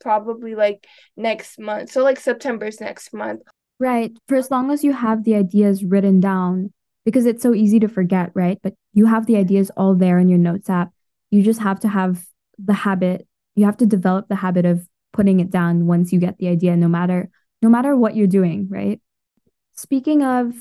probably 0.00 0.54
like 0.54 0.86
next 1.16 1.58
month. 1.58 1.90
So 1.90 2.02
like 2.02 2.18
September's 2.18 2.80
next 2.80 3.12
month. 3.12 3.42
Right. 3.78 4.12
For 4.26 4.36
as 4.36 4.50
long 4.50 4.70
as 4.70 4.82
you 4.82 4.94
have 4.94 5.24
the 5.24 5.34
ideas 5.34 5.84
written 5.84 6.20
down, 6.20 6.72
because 7.04 7.26
it's 7.26 7.42
so 7.42 7.54
easy 7.54 7.78
to 7.80 7.88
forget, 7.88 8.30
right? 8.34 8.58
But 8.62 8.74
you 8.94 9.06
have 9.06 9.26
the 9.26 9.36
ideas 9.36 9.70
all 9.76 9.94
there 9.94 10.18
in 10.18 10.28
your 10.28 10.38
notes 10.38 10.70
app. 10.70 10.90
You 11.30 11.42
just 11.42 11.60
have 11.60 11.80
to 11.80 11.88
have 11.88 12.24
the 12.58 12.72
habit. 12.72 13.25
You 13.56 13.64
have 13.64 13.78
to 13.78 13.86
develop 13.86 14.28
the 14.28 14.36
habit 14.36 14.64
of 14.64 14.86
putting 15.12 15.40
it 15.40 15.50
down 15.50 15.86
once 15.86 16.12
you 16.12 16.20
get 16.20 16.38
the 16.38 16.48
idea, 16.48 16.76
no 16.76 16.88
matter 16.88 17.30
no 17.62 17.68
matter 17.68 17.96
what 17.96 18.14
you're 18.14 18.26
doing, 18.26 18.68
right? 18.70 19.00
Speaking 19.74 20.22
of 20.22 20.54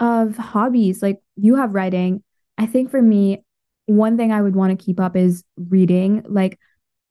of 0.00 0.36
hobbies, 0.36 1.02
like 1.02 1.20
you 1.36 1.56
have 1.56 1.74
writing, 1.74 2.22
I 2.56 2.66
think 2.66 2.90
for 2.90 3.02
me, 3.02 3.44
one 3.86 4.16
thing 4.16 4.32
I 4.32 4.42
would 4.42 4.54
want 4.54 4.78
to 4.78 4.84
keep 4.84 5.00
up 5.00 5.16
is 5.16 5.44
reading. 5.56 6.24
Like 6.28 6.58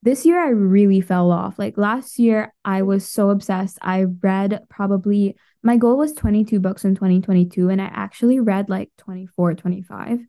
this 0.03 0.25
year, 0.25 0.39
I 0.39 0.49
really 0.49 1.01
fell 1.01 1.31
off. 1.31 1.57
Like 1.57 1.77
last 1.77 2.19
year, 2.19 2.53
I 2.63 2.83
was 2.83 3.07
so 3.07 3.29
obsessed. 3.29 3.77
I 3.81 4.03
read 4.03 4.63
probably, 4.69 5.35
my 5.63 5.77
goal 5.77 5.97
was 5.97 6.13
22 6.13 6.59
books 6.59 6.85
in 6.85 6.95
2022, 6.95 7.69
and 7.69 7.81
I 7.81 7.85
actually 7.85 8.39
read 8.39 8.69
like 8.69 8.91
24, 8.99 9.55
25, 9.55 10.19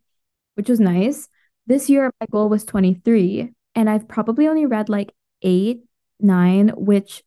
which 0.55 0.69
was 0.69 0.81
nice. 0.81 1.29
This 1.67 1.91
year, 1.91 2.11
my 2.21 2.27
goal 2.31 2.49
was 2.49 2.65
23, 2.65 3.53
and 3.79 3.89
I've 3.89 4.09
probably 4.09 4.49
only 4.49 4.67
read 4.67 4.89
like 4.89 5.15
eight, 5.41 5.85
nine, 6.19 6.71
which 6.71 7.23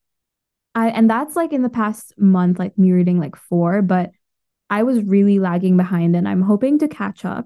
I, 0.76 0.90
and 0.90 1.10
that's 1.10 1.38
like 1.38 1.54
in 1.54 1.62
the 1.62 1.70
past 1.70 2.14
month, 2.18 2.60
like 2.60 2.78
me 2.78 2.92
reading 2.92 3.22
like 3.22 3.38
four, 3.38 3.82
but 3.82 4.12
I 4.70 4.84
was 4.84 5.02
really 5.02 5.40
lagging 5.40 5.78
behind, 5.78 6.14
and 6.14 6.28
I'm 6.28 6.42
hoping 6.42 6.78
to 6.80 6.90
catch 6.90 7.24
up 7.24 7.46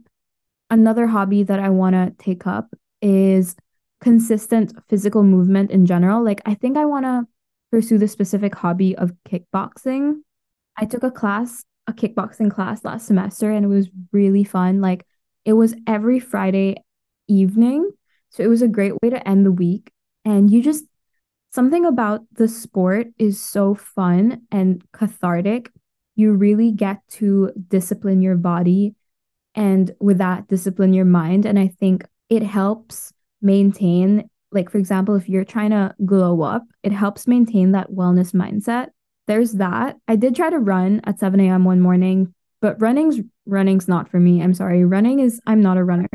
another 0.72 1.06
hobby 1.06 1.44
that 1.44 1.60
I 1.60 1.70
want 1.70 1.94
to 1.94 2.16
take 2.18 2.48
up 2.48 2.74
is 3.00 3.56
consistent 4.02 4.74
physical 4.90 5.22
movement 5.22 5.70
in 5.70 5.86
general. 5.86 6.24
Like, 6.24 6.42
I 6.48 6.56
think 6.56 6.76
I 6.76 6.86
want 6.86 7.06
to 7.06 7.28
pursue 7.70 8.00
the 8.00 8.08
specific 8.08 8.56
hobby 8.56 8.98
of 8.98 9.14
kickboxing. 9.30 10.22
I 10.78 10.86
took 10.86 11.04
a 11.04 11.12
class, 11.12 11.64
a 11.86 11.94
kickboxing 11.94 12.50
class 12.50 12.84
last 12.84 13.06
semester, 13.06 13.52
and 13.52 13.66
it 13.66 13.70
was 13.70 13.88
really 14.12 14.44
fun. 14.44 14.82
Like, 14.82 15.06
it 15.46 15.54
was 15.54 15.76
every 15.86 16.20
Friday 16.20 16.78
evening. 17.28 17.92
So 18.36 18.44
it 18.44 18.48
was 18.48 18.62
a 18.62 18.68
great 18.68 19.02
way 19.02 19.10
to 19.10 19.26
end 19.26 19.46
the 19.46 19.52
week. 19.52 19.92
And 20.26 20.52
you 20.52 20.62
just, 20.62 20.84
something 21.54 21.86
about 21.86 22.24
the 22.34 22.50
sport 22.50 23.08
is 23.18 23.40
so 23.40 23.76
fun 23.76 24.42
and 24.52 24.84
cathartic. 24.92 25.72
You 26.16 26.34
really 26.34 26.74
get 26.74 27.00
to 27.12 27.52
discipline 27.70 28.22
your 28.22 28.36
body 28.36 28.94
and 29.56 29.90
with 30.02 30.18
that 30.18 30.50
discipline 30.50 30.94
your 30.94 31.06
mind. 31.06 31.46
And 31.46 31.58
i 31.58 31.68
think 31.68 32.06
it 32.30 32.44
helps 32.44 33.14
maintain 33.42 34.30
like 34.52 34.70
for 34.70 34.80
example 34.80 35.16
if 35.16 35.30
you're 35.30 35.46
trying 35.46 35.70
to 35.70 35.94
glow 36.06 36.42
up 36.42 36.64
it 36.82 36.92
helps 36.92 37.28
maintain 37.28 37.72
that 37.72 37.92
wellness 37.92 38.34
mindset. 38.34 38.90
There's 39.28 39.54
that. 39.54 39.96
I 40.08 40.18
did 40.18 40.36
try 40.36 40.50
to 40.50 40.60
run 40.60 41.00
at 41.06 41.20
7 41.20 41.40
a.m 41.40 41.64
one 41.64 41.80
morning 41.80 42.34
but 42.60 42.82
running's 42.82 43.20
running's 43.46 43.88
not 43.88 44.10
for 44.10 44.20
me. 44.20 44.42
I'm 44.42 44.54
sorry. 44.54 44.84
Running 44.84 45.20
is 45.20 45.40
i'm 45.48 45.62
not 45.62 45.78
a 45.78 45.84
runner 45.86 46.10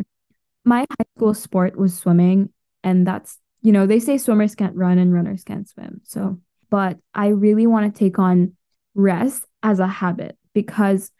my 0.64 0.80
high 0.80 1.06
school 1.16 1.34
sport 1.34 1.76
was 1.76 1.96
swimming 1.96 2.50
and 2.82 3.06
that's 3.06 3.38
you 3.62 3.72
know 3.72 3.86
they 3.86 4.00
say 4.00 4.18
swimmers 4.18 4.54
can't 4.54 4.76
run 4.76 4.98
and 4.98 5.12
runners 5.12 5.44
can't 5.44 5.68
swim 5.68 6.00
so 6.04 6.38
but 6.70 6.98
i 7.14 7.28
really 7.28 7.66
want 7.66 7.92
to 7.92 7.98
take 7.98 8.18
on 8.18 8.52
rest 8.94 9.44
as 9.62 9.78
a 9.78 9.86
habit 9.86 10.36
because 10.54 11.10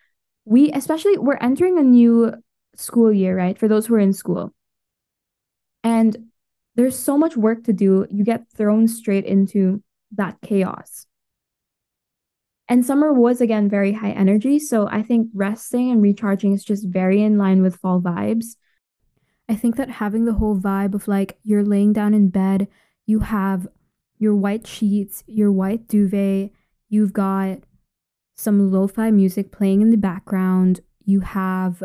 we 0.45 0.71
especially 0.73 1.19
we're 1.19 1.37
entering 1.37 1.79
a 1.79 1.83
new 1.83 2.33
school 2.81 3.13
year, 3.13 3.37
right? 3.37 3.59
For 3.59 3.69
those 3.69 3.87
who 3.87 3.95
are 3.95 4.01
in 4.01 4.13
school. 4.13 4.53
And 5.85 6.31
there's 6.75 6.99
so 6.99 7.19
much 7.19 7.37
work 7.37 7.65
to 7.65 7.73
do. 7.73 8.07
You 8.11 8.25
get 8.25 8.49
thrown 8.57 8.89
straight 8.89 9.25
into 9.25 9.83
that 10.13 10.39
chaos. 10.43 11.07
And 12.69 12.87
summer 12.87 13.13
was 13.13 13.41
again 13.41 13.69
very 13.69 13.93
high 13.93 14.13
energy. 14.13 14.59
So 14.59 14.89
I 14.89 15.03
think 15.03 15.29
resting 15.35 15.91
and 15.91 16.01
recharging 16.01 16.53
is 16.53 16.65
just 16.65 16.87
very 16.87 17.23
in 17.23 17.37
line 17.37 17.63
with 17.63 17.77
fall 17.77 18.01
vibes. 18.01 18.57
I 19.51 19.57
think 19.57 19.75
that 19.77 19.91
having 19.91 20.27
the 20.27 20.35
whole 20.35 20.57
vibe 20.57 20.95
of 20.95 21.09
like 21.09 21.37
you're 21.43 21.65
laying 21.65 21.93
down 21.93 22.15
in 22.15 22.29
bed, 22.29 22.69
you 23.05 23.19
have 23.19 23.67
your 24.17 24.33
white 24.33 24.65
sheets, 24.65 25.25
your 25.27 25.51
white 25.51 25.89
duvet, 25.89 26.53
you've 26.89 27.13
got 27.13 27.59
some 28.37 28.71
lo 28.71 28.87
fi 28.87 29.11
music 29.11 29.51
playing 29.51 29.81
in 29.81 29.91
the 29.91 29.97
background. 29.97 30.83
You 31.05 31.21
have 31.21 31.83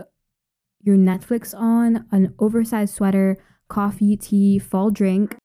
your 0.84 0.95
Netflix 0.95 1.56
on, 1.60 2.06
an 2.12 2.36
oversized 2.38 2.93
sweater, 2.93 3.36
coffee, 3.67 4.15
tea, 4.15 4.60
fall 4.60 4.91
drink. 4.91 5.36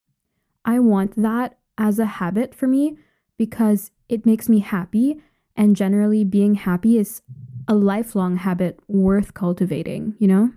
I 0.62 0.78
want 0.78 1.16
that 1.16 1.56
as 1.78 1.98
a 1.98 2.04
habit 2.04 2.54
for 2.54 2.66
me 2.66 2.98
because 3.38 3.92
it 4.10 4.26
makes 4.26 4.46
me 4.46 4.58
happy. 4.58 5.16
And 5.56 5.74
generally, 5.74 6.24
being 6.24 6.56
happy 6.56 6.98
is 6.98 7.22
a 7.66 7.74
lifelong 7.74 8.36
habit 8.36 8.78
worth 8.88 9.32
cultivating, 9.32 10.16
you 10.18 10.28
know? 10.28 10.52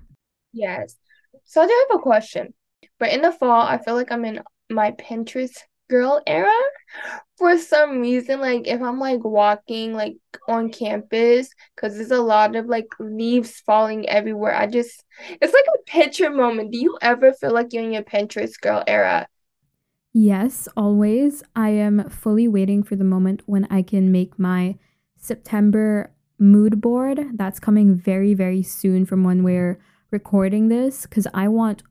Yes. 0.51 0.97
So 1.45 1.61
I 1.61 1.67
do 1.67 1.85
have 1.89 1.99
a 1.99 2.01
question. 2.01 2.53
But 2.99 3.11
in 3.11 3.21
the 3.21 3.31
fall, 3.31 3.61
I 3.61 3.77
feel 3.77 3.95
like 3.95 4.11
I'm 4.11 4.25
in 4.25 4.41
my 4.69 4.91
Pinterest 4.91 5.57
girl 5.89 6.21
era. 6.25 6.51
For 7.37 7.57
some 7.57 7.99
reason 8.01 8.39
like 8.39 8.67
if 8.67 8.81
i'm 8.81 8.99
like 8.99 9.23
walking 9.23 9.93
like 9.93 10.15
on 10.47 10.71
campus 10.71 11.49
because 11.75 11.95
there's 11.95 12.11
a 12.11 12.21
lot 12.21 12.55
of 12.55 12.67
like 12.67 12.87
leaves 12.99 13.59
falling 13.65 14.07
everywhere 14.07 14.55
i 14.55 14.65
just 14.65 15.03
it's 15.41 15.53
like 15.53 15.65
a 15.75 15.83
picture 15.85 16.29
moment. 16.29 16.71
Do 16.71 16.77
you 16.77 16.97
ever 17.01 17.33
feel 17.33 17.51
like 17.51 17.73
you're 17.73 17.83
in 17.83 17.93
your 17.93 18.03
pinterest 18.03 18.59
girl 18.61 18.83
era? 18.87 19.27
Yes 20.13 20.67
always. 20.77 21.43
I 21.55 21.69
am 21.69 22.09
fully 22.09 22.47
waiting 22.47 22.83
for 22.83 22.95
the 22.95 23.03
moment 23.03 23.41
when 23.45 23.65
i 23.69 23.81
can 23.81 24.11
make 24.11 24.39
my 24.39 24.77
september 25.17 26.11
mood 26.39 26.81
board. 26.81 27.25
That's 27.35 27.59
coming 27.59 27.95
very 27.95 28.33
very 28.33 28.63
soon 28.63 29.05
from 29.05 29.23
when 29.23 29.43
we're 29.43 29.79
recording 30.13 30.69
this 30.69 31.01
because 31.03 31.27
i 31.33 31.47
want 31.47 31.83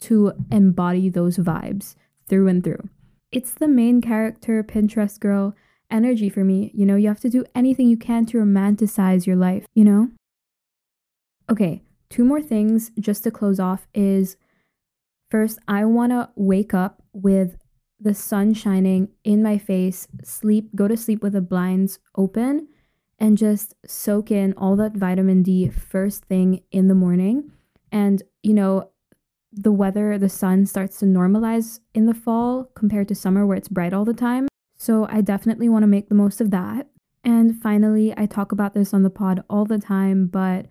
to 0.00 0.32
embody 0.50 1.08
those 1.08 1.36
vibes 1.38 1.94
through 2.28 2.48
and 2.48 2.64
through 2.64 2.88
it's 3.30 3.52
the 3.52 3.68
main 3.68 4.00
character 4.00 4.62
Pinterest 4.62 5.18
girl 5.20 5.54
energy 5.90 6.28
for 6.28 6.44
me. 6.44 6.70
You 6.74 6.86
know, 6.86 6.96
you 6.96 7.08
have 7.08 7.20
to 7.20 7.30
do 7.30 7.44
anything 7.54 7.88
you 7.88 7.96
can 7.96 8.26
to 8.26 8.38
romanticize 8.38 9.26
your 9.26 9.36
life, 9.36 9.66
you 9.74 9.84
know? 9.84 10.10
Okay, 11.50 11.82
two 12.08 12.24
more 12.24 12.42
things 12.42 12.90
just 12.98 13.24
to 13.24 13.30
close 13.30 13.60
off 13.60 13.86
is 13.94 14.36
first, 15.30 15.58
I 15.68 15.84
want 15.84 16.12
to 16.12 16.30
wake 16.34 16.74
up 16.74 17.02
with 17.12 17.56
the 17.98 18.14
sun 18.14 18.52
shining 18.52 19.08
in 19.24 19.42
my 19.42 19.58
face, 19.58 20.06
sleep, 20.22 20.70
go 20.74 20.86
to 20.88 20.96
sleep 20.96 21.22
with 21.22 21.32
the 21.32 21.40
blinds 21.40 21.98
open, 22.16 22.68
and 23.18 23.38
just 23.38 23.74
soak 23.86 24.30
in 24.30 24.52
all 24.54 24.76
that 24.76 24.92
vitamin 24.92 25.42
D 25.42 25.70
first 25.70 26.24
thing 26.24 26.62
in 26.70 26.88
the 26.88 26.94
morning. 26.94 27.52
And, 27.96 28.22
you 28.42 28.52
know, 28.52 28.90
the 29.50 29.72
weather, 29.72 30.18
the 30.18 30.28
sun 30.28 30.66
starts 30.66 30.98
to 30.98 31.06
normalize 31.06 31.80
in 31.94 32.04
the 32.04 32.12
fall 32.12 32.64
compared 32.74 33.08
to 33.08 33.14
summer 33.14 33.46
where 33.46 33.56
it's 33.56 33.68
bright 33.68 33.94
all 33.94 34.04
the 34.04 34.12
time. 34.12 34.48
So 34.76 35.06
I 35.10 35.22
definitely 35.22 35.70
want 35.70 35.82
to 35.82 35.86
make 35.86 36.10
the 36.10 36.14
most 36.14 36.42
of 36.42 36.50
that. 36.50 36.88
And 37.24 37.56
finally, 37.56 38.12
I 38.14 38.26
talk 38.26 38.52
about 38.52 38.74
this 38.74 38.92
on 38.92 39.02
the 39.02 39.08
pod 39.08 39.42
all 39.48 39.64
the 39.64 39.78
time, 39.78 40.26
but 40.26 40.66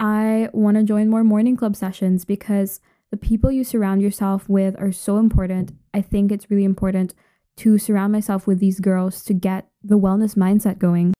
I 0.00 0.48
want 0.52 0.76
to 0.76 0.82
join 0.82 1.08
more 1.08 1.22
morning 1.22 1.56
club 1.56 1.76
sessions 1.76 2.24
because 2.24 2.80
the 3.12 3.16
people 3.16 3.52
you 3.52 3.62
surround 3.62 4.02
yourself 4.02 4.48
with 4.48 4.74
are 4.76 4.90
so 4.90 5.18
important. 5.18 5.70
I 5.94 6.02
think 6.02 6.32
it's 6.32 6.50
really 6.50 6.64
important 6.64 7.14
to 7.58 7.78
surround 7.78 8.12
myself 8.12 8.48
with 8.48 8.58
these 8.58 8.80
girls 8.80 9.22
to 9.22 9.34
get 9.34 9.68
the 9.84 9.98
wellness 9.98 10.34
mindset 10.34 10.78
going. 10.78 11.14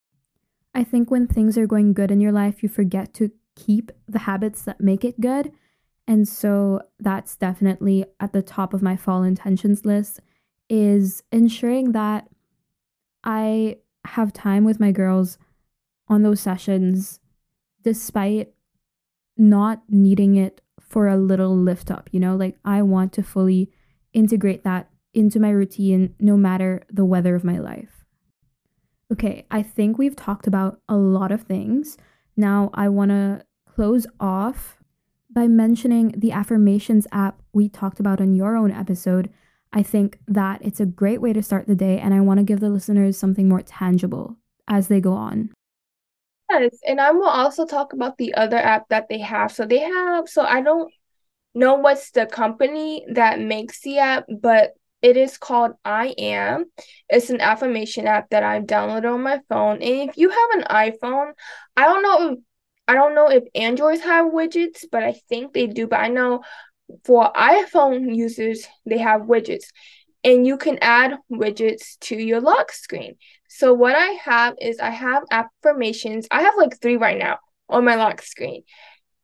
I 0.74 0.82
think 0.82 1.09
when 1.09 1.28
things 1.28 1.56
are 1.56 1.68
going 1.68 1.92
good 1.92 2.11
in 2.11 2.20
your 2.20 2.32
life, 2.32 2.64
you 2.64 2.68
forget 2.68 3.14
to 3.14 3.30
keep 3.57 3.90
the 4.07 4.21
habits 4.21 4.62
that 4.62 4.81
make 4.81 5.05
it 5.05 5.21
good 5.21 5.51
And 6.09 6.29
so 6.29 6.83
that's 7.01 7.37
definitely 7.37 8.05
at 8.21 8.33
the 8.33 8.42
top 8.42 8.73
of 8.73 8.83
my 8.83 8.97
fall 8.97 9.23
intentions 9.25 9.85
list 9.85 10.21
is 10.69 11.23
ensuring 11.33 11.92
that 11.92 12.29
I 13.25 13.79
have 14.05 14.33
time 14.33 14.64
with 14.64 14.79
my 14.79 14.92
girls 14.92 15.37
on 16.09 16.23
those 16.23 16.40
sessions 16.40 17.19
despite 17.83 18.53
not 19.37 19.83
needing 19.88 20.37
it 20.37 20.61
for 20.81 21.09
a 21.09 21.16
little 21.16 21.57
lift 21.57 21.90
up, 21.90 22.09
you 22.12 22.21
know? 22.21 22.37
Like 22.37 22.57
I 22.64 22.83
want 22.83 23.12
to 23.14 23.23
fully 23.23 23.71
integrate 24.12 24.62
that 24.64 24.88
into 25.12 25.40
my 25.40 25.51
routine 25.51 26.14
no 26.21 26.37
matter 26.37 26.85
the 26.90 27.05
weather 27.05 27.35
of 27.35 27.45
my 27.45 27.59
life. 27.59 28.05
Okay, 29.12 29.47
I 29.51 29.62
think 29.62 29.99
we've 29.99 30.16
talked 30.16 30.47
about 30.47 30.81
a 30.88 30.97
lot 30.97 31.33
of 31.33 31.42
things. 31.42 31.97
Now 32.37 32.70
I 32.75 32.88
want 32.88 33.11
to 33.11 33.44
close 33.66 34.07
off 34.20 34.79
by 35.31 35.49
mentioning 35.49 36.14
the 36.16 36.33
affirmations 36.33 37.07
app 37.12 37.42
we 37.53 37.68
talked 37.68 38.01
about 38.01 38.20
in 38.20 38.35
your 38.35 38.57
own 38.57 38.70
episode. 38.70 39.31
I 39.72 39.83
think 39.83 40.18
that 40.27 40.62
it's 40.62 40.81
a 40.81 40.87
great 40.87 41.20
way 41.20 41.33
to 41.33 41.42
start 41.42 41.66
the 41.66 41.75
day, 41.75 41.99
and 41.99 42.14
I 42.14 42.20
want 42.20 42.38
to 42.38 42.44
give 42.44 42.61
the 42.61 42.70
listeners 42.70 43.18
something 43.18 43.49
more 43.49 43.62
tangible 43.62 44.37
as 44.68 44.88
they 44.88 45.01
go 45.01 45.12
on. 45.12 45.51
Yes, 46.51 46.79
and 46.87 47.01
I 47.01 47.11
will 47.11 47.29
also 47.29 47.66
talk 47.66 47.92
about 47.92 48.16
the 48.18 48.35
other 48.35 48.57
app 48.57 48.88
that 48.88 49.09
they 49.09 49.18
have. 49.18 49.53
So 49.53 49.66
they 49.66 49.81
have, 49.81 50.29
so 50.29 50.42
I 50.42 50.62
don't 50.62 50.92
know 51.55 51.75
what's 51.75 52.11
the 52.12 52.27
company 52.27 53.05
that 53.12 53.40
makes 53.40 53.81
the 53.81 53.99
app, 53.99 54.27
but 54.40 54.75
it 55.02 55.16
is 55.16 55.38
called 55.38 55.72
I 55.85 56.14
Am. 56.18 56.66
It's 57.09 57.30
an 57.30 57.40
affirmation 57.40 58.06
app 58.06 58.30
that 58.30 58.42
I've 58.42 58.64
downloaded 58.64 59.12
on 59.12 59.22
my 59.22 59.40
phone. 59.48 59.82
And 59.82 60.11
if 60.11 60.16
you 60.16 60.30
have 60.30 60.50
an 60.54 60.64
iPhone, 60.64 61.32
I 61.76 61.85
don't 61.85 62.02
know 62.02 62.32
if 62.32 62.38
I 62.88 62.94
don't 62.94 63.14
know 63.14 63.28
if 63.28 63.42
Androids 63.54 64.02
have 64.02 64.26
widgets, 64.32 64.85
but 64.90 65.02
I 65.02 65.14
think 65.28 65.52
they 65.52 65.66
do. 65.66 65.87
But 65.87 66.00
I 66.00 66.09
know 66.09 66.42
for 67.04 67.32
iPhone 67.32 68.14
users, 68.14 68.66
they 68.85 68.98
have 68.98 69.22
widgets. 69.22 69.64
And 70.22 70.46
you 70.46 70.56
can 70.56 70.78
add 70.80 71.16
widgets 71.30 71.98
to 72.00 72.16
your 72.16 72.40
lock 72.40 72.72
screen. 72.72 73.16
So 73.48 73.72
what 73.74 73.94
I 73.94 74.16
have 74.24 74.54
is 74.61 74.78
I 74.80 74.90
have 74.90 75.24
affirmations. 75.30 76.26
I 76.30 76.42
have 76.42 76.54
like 76.56 76.80
three 76.80 76.96
right 76.96 77.18
now 77.18 77.38
on 77.68 77.85
my 77.85 77.96
lock 77.96 78.22
screen. 78.22 78.62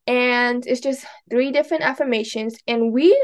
And 0.07 0.67
it's 0.67 0.81
just 0.81 1.05
three 1.31 1.53
different 1.53 1.83
affirmations. 1.85 2.57
And 2.67 2.93
we 2.93 3.21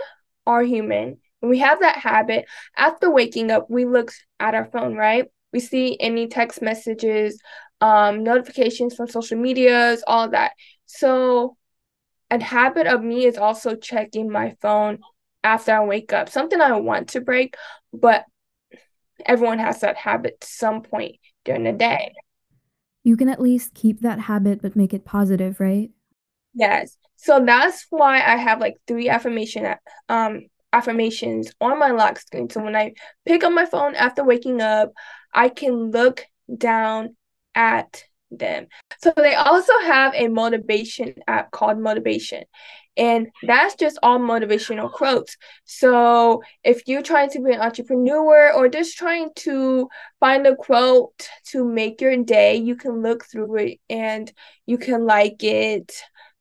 are 0.46 0.62
human. 0.62 1.18
We 1.40 1.58
have 1.58 1.80
that 1.80 1.98
habit. 1.98 2.46
After 2.76 3.10
waking 3.10 3.50
up, 3.50 3.70
we 3.70 3.84
look 3.84 4.12
at 4.40 4.54
our 4.54 4.66
phone, 4.66 4.96
right? 4.96 5.26
We 5.52 5.60
see 5.60 5.96
any 6.00 6.26
text 6.26 6.60
messages, 6.60 7.40
um, 7.80 8.24
notifications 8.24 8.94
from 8.94 9.08
social 9.08 9.38
medias, 9.38 10.02
all 10.06 10.28
that. 10.30 10.52
So, 10.86 11.56
a 12.30 12.42
habit 12.42 12.86
of 12.86 13.02
me 13.02 13.24
is 13.24 13.38
also 13.38 13.74
checking 13.74 14.30
my 14.30 14.56
phone 14.60 14.98
after 15.44 15.72
I 15.72 15.84
wake 15.84 16.12
up. 16.12 16.28
Something 16.28 16.60
I 16.60 16.72
want 16.72 17.10
to 17.10 17.20
break, 17.20 17.56
but 17.92 18.24
everyone 19.24 19.58
has 19.58 19.80
that 19.80 19.96
habit 19.96 20.40
to 20.40 20.46
some 20.46 20.82
point 20.82 21.16
during 21.44 21.64
the 21.64 21.72
day. 21.72 22.12
You 23.04 23.16
can 23.16 23.28
at 23.28 23.40
least 23.40 23.74
keep 23.74 24.00
that 24.00 24.20
habit, 24.20 24.60
but 24.60 24.76
make 24.76 24.92
it 24.92 25.04
positive, 25.04 25.60
right? 25.60 25.90
Yes. 26.54 26.96
So 27.16 27.44
that's 27.44 27.86
why 27.90 28.16
I 28.16 28.36
have 28.36 28.60
like 28.60 28.74
three 28.86 29.08
affirmation 29.08 29.74
um 30.08 30.42
affirmations 30.72 31.52
on 31.60 31.78
my 31.78 31.90
lock 31.90 32.18
screen. 32.18 32.50
So 32.50 32.62
when 32.62 32.76
I 32.76 32.94
pick 33.26 33.44
up 33.44 33.52
my 33.52 33.66
phone 33.66 33.94
after 33.94 34.24
waking 34.24 34.60
up, 34.60 34.92
I 35.32 35.48
can 35.48 35.90
look 35.90 36.26
down 36.54 37.16
at 37.54 38.04
them. 38.30 38.66
So 39.00 39.12
they 39.16 39.34
also 39.34 39.72
have 39.80 40.14
a 40.14 40.28
motivation 40.28 41.14
app 41.26 41.50
called 41.50 41.78
Motivation. 41.78 42.44
And 42.96 43.28
that's 43.44 43.76
just 43.76 43.98
all 44.02 44.18
motivational 44.18 44.90
quotes. 44.92 45.36
So 45.64 46.42
if 46.64 46.82
you're 46.86 47.02
trying 47.02 47.30
to 47.30 47.40
be 47.40 47.52
an 47.52 47.60
entrepreneur 47.60 48.52
or 48.52 48.68
just 48.68 48.98
trying 48.98 49.30
to 49.36 49.88
find 50.18 50.46
a 50.46 50.56
quote 50.56 51.28
to 51.50 51.64
make 51.64 52.00
your 52.00 52.16
day, 52.24 52.56
you 52.56 52.74
can 52.74 53.00
look 53.02 53.24
through 53.24 53.56
it 53.56 53.78
and 53.88 54.30
you 54.66 54.78
can 54.78 55.06
like 55.06 55.44
it. 55.44 55.94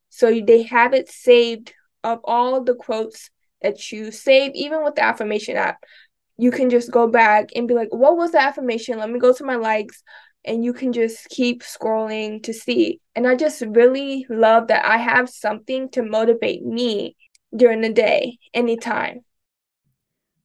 So 0.10 0.42
they 0.42 0.64
have 0.64 0.96
it 0.96 1.10
saved 1.10 1.74
of 2.04 2.20
all 2.24 2.64
the 2.64 2.74
quotes 2.74 3.30
that 3.62 3.92
you 3.92 4.12
save, 4.12 4.52
even 4.54 4.84
with 4.84 4.96
the 4.96 5.04
affirmation 5.04 5.58
app. 5.58 5.84
You 6.38 6.52
can 6.52 6.70
just 6.70 6.92
go 6.92 7.08
back 7.08 7.50
and 7.56 7.68
be 7.68 7.74
like, 7.74 7.90
what 7.92 8.16
was 8.16 8.32
the 8.32 8.42
affirmation? 8.42 9.00
Let 9.00 9.10
me 9.10 9.20
go 9.20 9.34
to 9.34 9.44
my 9.44 9.56
likes 9.56 10.04
and 10.46 10.64
you 10.64 10.72
can 10.72 10.94
just 10.94 11.28
keep 11.30 11.64
scrolling 11.64 12.42
to 12.44 12.54
see. 12.54 13.02
And 13.16 13.28
I 13.28 13.36
just 13.36 13.62
really 13.62 14.26
love 14.30 14.68
that 14.68 14.86
I 14.86 14.98
have 14.98 15.30
something 15.30 15.90
to 15.92 16.04
motivate 16.04 16.64
me 16.64 17.16
during 17.56 17.82
the 17.82 17.92
day, 17.92 18.38
anytime. 18.54 19.22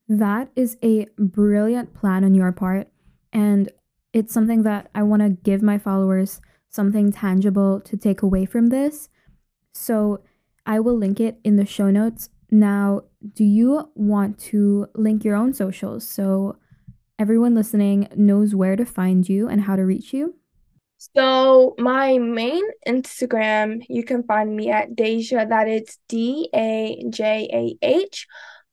That 0.08 0.48
is 0.56 0.76
a 0.82 1.06
brilliant 1.18 1.94
plan 1.94 2.24
on 2.24 2.34
your 2.34 2.52
part. 2.52 2.88
And 3.32 3.70
it's 4.12 4.32
something 4.32 4.62
that 4.62 4.90
I 4.94 5.02
want 5.02 5.22
to 5.22 5.30
give 5.30 5.62
my 5.62 5.78
followers 5.78 6.40
something 6.68 7.12
tangible 7.12 7.80
to 7.80 7.96
take 7.96 8.22
away 8.22 8.44
from 8.44 8.68
this. 8.68 9.08
So 9.74 10.22
I 10.66 10.80
will 10.80 10.96
link 10.96 11.20
it 11.20 11.38
in 11.44 11.56
the 11.56 11.66
show 11.66 11.90
notes. 11.90 12.28
Now, 12.52 13.04
do 13.32 13.44
you 13.44 13.90
want 13.94 14.38
to 14.50 14.86
link 14.94 15.24
your 15.24 15.36
own 15.36 15.54
socials? 15.54 16.06
So 16.06 16.58
everyone 17.18 17.54
listening 17.54 18.08
knows 18.14 18.54
where 18.54 18.76
to 18.76 18.84
find 18.84 19.26
you 19.26 19.48
and 19.48 19.62
how 19.62 19.74
to 19.74 19.86
reach 19.86 20.12
you? 20.12 20.34
So 20.98 21.74
my 21.78 22.18
main 22.18 22.62
Instagram, 22.86 23.82
you 23.88 24.04
can 24.04 24.22
find 24.24 24.54
me 24.54 24.70
at 24.70 24.94
Dajah. 24.94 25.48
That 25.48 25.66
is 25.66 25.98
D 26.08 26.50
A 26.54 27.02
J 27.08 27.48
A 27.50 27.84
H 27.84 28.26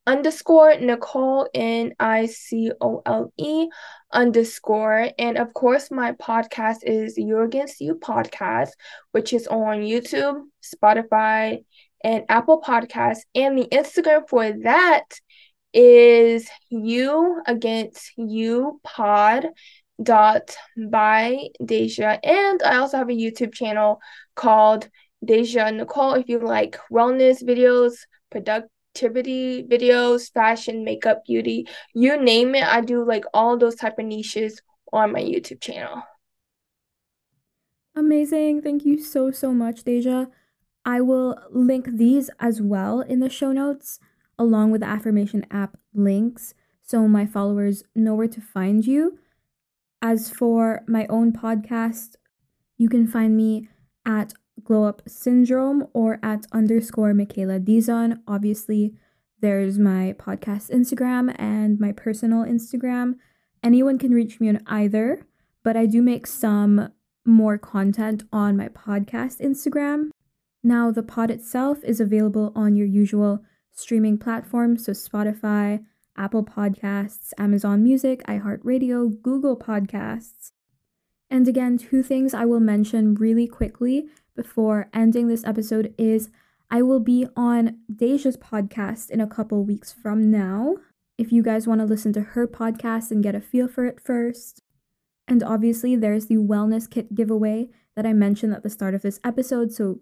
underscore 0.05 0.75
Nicole 0.77 1.47
N 1.53 1.93
I 1.99 2.25
C 2.25 2.71
O 2.81 3.01
L 3.05 3.31
E 3.37 3.69
underscore. 4.11 5.09
And 5.17 5.37
of 5.37 5.53
course, 5.53 5.89
my 5.89 6.11
podcast 6.13 6.83
is 6.83 7.17
You 7.17 7.41
Against 7.41 7.79
You 7.79 7.95
podcast, 7.95 8.71
which 9.13 9.31
is 9.31 9.47
on 9.47 9.77
YouTube, 9.77 10.43
Spotify, 10.61 11.63
and 12.03 12.23
Apple 12.29 12.61
Podcasts. 12.61 13.21
And 13.35 13.57
the 13.57 13.65
Instagram 13.65 14.27
for 14.29 14.51
that 14.63 15.05
is 15.73 16.49
you 16.69 17.41
against 17.45 18.11
you 18.17 18.79
pod 18.83 19.47
dot 20.01 20.55
by 20.89 21.47
Dajah. 21.61 22.19
And 22.23 22.63
I 22.63 22.77
also 22.77 22.97
have 22.97 23.09
a 23.09 23.13
YouTube 23.13 23.53
channel 23.53 23.99
called 24.35 24.89
Dajah 25.25 25.75
Nicole 25.75 26.13
if 26.13 26.29
you 26.29 26.39
like 26.39 26.79
wellness 26.91 27.43
videos, 27.43 27.93
productivity 28.31 29.63
videos, 29.63 30.31
fashion, 30.31 30.83
makeup, 30.83 31.23
beauty, 31.25 31.67
you 31.93 32.21
name 32.21 32.55
it. 32.55 32.63
I 32.63 32.81
do 32.81 33.03
like 33.05 33.25
all 33.33 33.57
those 33.57 33.75
type 33.75 33.99
of 33.99 34.05
niches 34.05 34.61
on 34.93 35.11
my 35.11 35.21
YouTube 35.21 35.61
channel. 35.61 36.01
Amazing. 37.95 38.61
Thank 38.61 38.85
you 38.85 39.01
so, 39.01 39.31
so 39.31 39.53
much, 39.53 39.83
Dajah. 39.83 40.27
I 40.89 41.01
will 41.01 41.37
link 41.51 41.85
these 41.87 42.31
as 42.39 42.63
well 42.63 43.01
in 43.01 43.19
the 43.19 43.29
show 43.29 43.51
notes 43.51 43.99
along 44.39 44.71
with 44.71 44.81
the 44.81 44.87
affirmation 44.87 45.45
app 45.51 45.77
links 45.93 46.55
so 46.81 47.07
my 47.07 47.27
followers 47.27 47.83
know 47.93 48.15
where 48.15 48.27
to 48.27 48.41
find 48.41 48.83
you. 48.87 49.19
As 50.01 50.31
for 50.31 50.81
my 50.87 51.05
own 51.05 51.31
podcast, 51.31 52.15
you 52.79 52.89
can 52.89 53.05
find 53.05 53.37
me 53.37 53.69
at 54.03 54.33
Glow 54.63 54.85
Up 54.85 55.03
Syndrome 55.07 55.85
or 55.93 56.19
at 56.23 56.47
underscore 56.51 57.13
Mikaela 57.13 57.63
Dizon. 57.63 58.21
Obviously, 58.27 58.95
there's 59.41 59.77
my 59.77 60.15
podcast 60.17 60.71
Instagram 60.71 61.35
and 61.37 61.79
my 61.79 61.91
personal 61.91 62.43
Instagram. 62.43 63.17
Anyone 63.63 63.99
can 63.99 64.11
reach 64.11 64.39
me 64.39 64.49
on 64.49 64.63
either, 64.65 65.27
but 65.63 65.77
I 65.77 65.85
do 65.85 66.01
make 66.01 66.25
some 66.25 66.89
more 67.27 67.59
content 67.59 68.23
on 68.33 68.57
my 68.57 68.69
podcast 68.69 69.39
Instagram. 69.39 70.09
Now, 70.63 70.91
the 70.91 71.03
pod 71.03 71.31
itself 71.31 71.83
is 71.83 71.99
available 71.99 72.51
on 72.55 72.75
your 72.75 72.87
usual 72.87 73.43
streaming 73.71 74.17
platforms, 74.17 74.85
so 74.85 74.91
Spotify, 74.91 75.83
Apple 76.17 76.43
Podcasts, 76.43 77.31
Amazon 77.37 77.81
Music, 77.81 78.23
iHeartRadio, 78.27 79.21
Google 79.21 79.57
Podcasts. 79.57 80.51
And 81.29 81.47
again, 81.47 81.77
two 81.77 82.03
things 82.03 82.33
I 82.33 82.45
will 82.45 82.59
mention 82.59 83.15
really 83.15 83.47
quickly 83.47 84.07
before 84.35 84.89
ending 84.93 85.27
this 85.27 85.45
episode 85.45 85.93
is 85.97 86.29
I 86.69 86.81
will 86.81 86.99
be 86.99 87.27
on 87.35 87.79
Dajah's 87.91 88.37
podcast 88.37 89.09
in 89.09 89.21
a 89.21 89.27
couple 89.27 89.63
weeks 89.63 89.93
from 89.93 90.29
now. 90.29 90.75
If 91.17 91.31
you 91.31 91.41
guys 91.41 91.67
want 91.67 91.79
to 91.79 91.85
listen 91.85 92.13
to 92.13 92.21
her 92.21 92.47
podcast 92.47 93.11
and 93.11 93.23
get 93.23 93.35
a 93.35 93.41
feel 93.41 93.67
for 93.67 93.85
it 93.85 93.99
first. 93.99 94.61
And 95.27 95.43
obviously, 95.43 95.95
there's 95.95 96.25
the 96.25 96.37
wellness 96.37 96.89
kit 96.89 97.15
giveaway 97.15 97.69
that 97.95 98.05
I 98.05 98.13
mentioned 98.13 98.53
at 98.53 98.63
the 98.63 98.69
start 98.69 98.93
of 98.93 99.01
this 99.01 99.19
episode, 99.23 99.71
so 99.71 99.99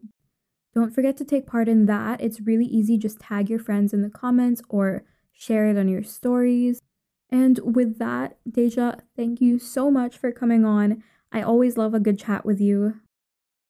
don't 0.77 0.93
forget 0.93 1.17
to 1.17 1.25
take 1.25 1.47
part 1.47 1.67
in 1.67 1.87
that. 1.87 2.21
It's 2.21 2.39
really 2.39 2.67
easy. 2.67 2.99
Just 2.99 3.19
tag 3.19 3.49
your 3.49 3.57
friends 3.57 3.93
in 3.93 4.03
the 4.03 4.11
comments 4.11 4.61
or 4.69 5.01
share 5.33 5.65
it 5.65 5.75
on 5.75 5.87
your 5.87 6.03
stories. 6.03 6.83
And 7.31 7.59
with 7.63 7.97
that, 7.97 8.37
Dajah, 8.47 8.99
thank 9.15 9.41
you 9.41 9.57
so 9.57 9.89
much 9.89 10.19
for 10.19 10.31
coming 10.31 10.65
on. 10.65 11.03
I 11.31 11.41
always 11.41 11.77
love 11.77 11.95
a 11.95 11.99
good 11.99 12.19
chat 12.19 12.45
with 12.45 12.61
you. 12.61 12.99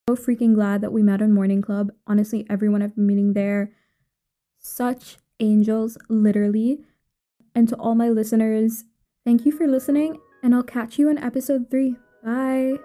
So 0.10 0.18
freaking 0.18 0.53
glad 0.53 0.82
that 0.82 0.91
we 0.91 1.01
met 1.01 1.22
on 1.22 1.32
Morning 1.32 1.62
Club. 1.62 1.93
Honestly, 2.08 2.45
everyone 2.49 2.82
I've 2.82 2.95
been 2.95 3.08
meeting 3.08 3.32
there 3.32 3.72
such 4.60 5.16
angels, 5.39 5.97
literally. 6.10 6.80
And 7.55 7.70
to 7.70 7.76
all 7.78 7.95
my 7.95 8.10
listeners, 8.10 8.84
thank 9.24 9.45
you 9.45 9.53
for 9.53 9.66
listening, 9.66 10.20
and 10.43 10.53
I'll 10.53 10.62
catch 10.62 10.99
you 10.99 11.08
in 11.08 11.18
episode 11.18 11.72
three. 11.72 11.95
Bye. 12.22 12.80